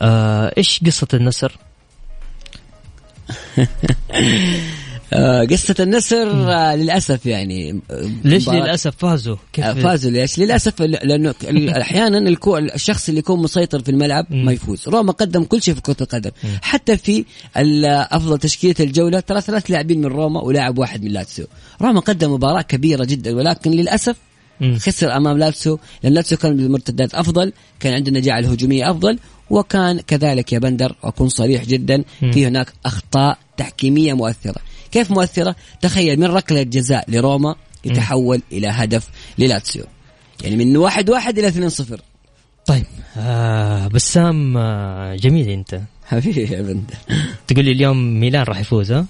آه 0.00 0.52
إيش 0.58 0.80
قصة 0.86 1.08
النسر؟ 1.14 1.58
آه 5.12 5.44
قصة 5.44 5.74
النسر 5.80 6.52
آه 6.52 6.76
للأسف 6.76 7.26
يعني 7.26 7.80
ليش 8.24 8.48
للأسف؟ 8.48 8.96
فازوا؟ 8.96 9.36
كيف؟ 9.52 9.64
آه 9.64 9.72
فازوا 9.72 10.10
ليش؟ 10.10 10.38
للأسف 10.38 10.82
لأنه 10.82 11.34
أحيانا 11.80 12.36
الشخص 12.74 13.08
اللي 13.08 13.18
يكون 13.18 13.42
مسيطر 13.42 13.82
في 13.82 13.90
الملعب 13.90 14.26
ما 14.30 14.52
يفوز، 14.52 14.88
روما 14.88 15.12
قدم 15.12 15.44
كل 15.44 15.62
شيء 15.62 15.74
في 15.74 15.80
كرة 15.80 15.96
القدم، 16.00 16.30
حتى 16.62 16.96
في 16.96 17.24
أفضل 17.86 18.38
تشكيلة 18.38 18.74
الجولة 18.80 19.20
ترى 19.20 19.40
ثلاث 19.40 19.70
لاعبين 19.70 20.00
من 20.00 20.06
روما 20.06 20.40
ولاعب 20.40 20.78
واحد 20.78 21.04
من 21.04 21.10
لاتسيو، 21.10 21.46
روما 21.82 22.00
قدم 22.00 22.32
مباراة 22.32 22.62
كبيرة 22.62 23.04
جدا 23.04 23.36
ولكن 23.36 23.70
للأسف 23.70 24.16
خسر 24.78 25.16
أمام 25.16 25.38
لاتسيو 25.38 25.78
لأن 26.02 26.12
لاتسيو 26.12 26.38
كان 26.38 26.56
بالمرتدات 26.56 27.14
أفضل 27.14 27.52
كان 27.80 27.94
عنده 27.94 28.08
النجاعة 28.08 28.38
الهجومية 28.38 28.90
أفضل 28.90 29.18
وكان 29.50 30.00
كذلك 30.00 30.52
يا 30.52 30.58
بندر 30.58 30.96
أكون 31.04 31.28
صريح 31.28 31.64
جدا 31.64 32.04
في 32.32 32.46
هناك 32.46 32.72
أخطاء 32.86 33.38
تحكيمية 33.56 34.12
مؤثرة. 34.12 34.60
كيف 34.92 35.10
مؤثرة؟ 35.10 35.56
تخيل 35.80 36.20
من 36.20 36.26
ركلة 36.26 36.62
جزاء 36.62 37.10
لروما 37.10 37.54
يتحول 37.84 38.42
إلى 38.52 38.68
هدف 38.68 39.08
للاتسيو. 39.38 39.84
يعني 40.42 40.56
من 40.56 40.76
واحد 40.76 41.10
واحد 41.10 41.38
إلى 41.38 41.48
اثنين 41.48 41.68
صفر. 41.68 42.00
طيب 42.66 42.84
آه 43.16 43.88
بسام 43.88 44.56
آه 44.56 45.14
جميل 45.16 45.48
أنت. 45.48 45.80
حبيبي 46.06 46.40
يا 46.40 46.62
بندر. 46.62 46.94
تقول 47.46 47.64
لي 47.64 47.72
اليوم 47.72 48.20
ميلان 48.20 48.42
راح 48.42 48.60
يفوز 48.60 48.92
ها؟ 48.92 49.06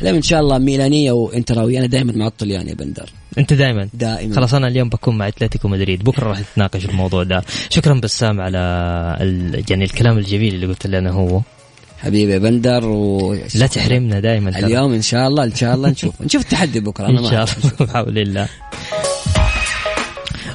لا 0.00 0.10
إن 0.10 0.22
شاء 0.22 0.40
الله 0.40 0.58
ميلانية 0.58 1.12
وانتراوي 1.12 1.78
أنا 1.78 1.86
دائما 1.86 2.12
مع 2.12 2.26
الطليان 2.26 2.68
يا 2.68 2.74
بندر. 2.74 3.10
أنت 3.38 3.52
دائما 3.52 3.88
دائما. 3.94 4.36
خلاص 4.36 4.54
أنا 4.54 4.68
اليوم 4.68 4.88
بكون 4.88 5.18
مع 5.18 5.28
أتلتيكو 5.28 5.68
مدريد. 5.68 6.04
بكرة 6.04 6.28
راح 6.28 6.40
نتناقش 6.40 6.84
الموضوع 6.84 7.22
ده. 7.22 7.44
شكرا 7.70 7.94
بسام 7.94 8.40
على 8.40 8.58
ال... 9.20 9.64
يعني 9.70 9.84
الكلام 9.84 10.18
الجميل 10.18 10.54
اللي 10.54 10.66
قلت 10.66 10.86
لنا 10.86 11.10
هو. 11.10 11.40
حبيبي 11.98 12.38
بندر 12.38 12.86
و... 12.86 13.34
لا 13.54 13.66
تحرمنا 13.66 14.20
دائما 14.20 14.58
اليوم 14.58 14.92
إن 14.92 15.02
شاء 15.02 15.28
الله 15.28 15.44
إن 15.44 15.54
شاء 15.54 15.74
الله 15.74 15.90
نشوف. 15.90 16.22
نشوف 16.22 16.42
التحدي 16.42 16.80
بكرة. 16.80 17.08
إن 17.08 17.30
شاء 17.30 17.42
الله 17.44 17.72
بحول 17.80 18.18
الله. 18.18 18.48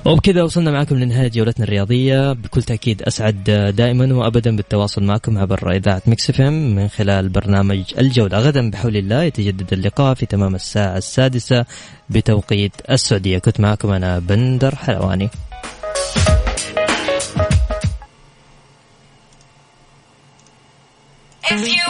وبكذا 0.06 0.44
وصلنا 0.44 0.72
معكم 0.72 0.96
لنهاية 0.96 1.28
جولتنا 1.28 1.66
الرياضية. 1.66 2.34
بكل 2.34 2.64
تأكيد 2.64 3.02
أسعد 3.02 3.44
دائما 3.76 4.16
وأبدا 4.16 4.56
بالتواصل 4.56 5.04
معكم 5.04 5.38
عبر 5.38 5.72
إذاعة 5.72 6.02
مكس 6.06 6.40
من 6.40 6.88
خلال 6.88 7.30
برنامج 7.30 7.84
الجولة. 7.98 8.38
غدا 8.38 8.70
بحول 8.70 8.98
الله 8.98 9.24
يتجدد 9.24 9.74
اللقاء 9.74 10.14
في 10.14 10.26
تمام 10.26 10.56
الساعة 10.56 10.98
السادسة 10.98 11.66
بتوقيت 12.10 12.72
السعودية. 12.90 13.38
كنت 13.38 13.60
معكم 13.60 13.92
أنا 13.92 14.20
بندر 14.20 14.76
حلواني. 14.76 15.30
If 21.54 21.68
you 21.68 21.84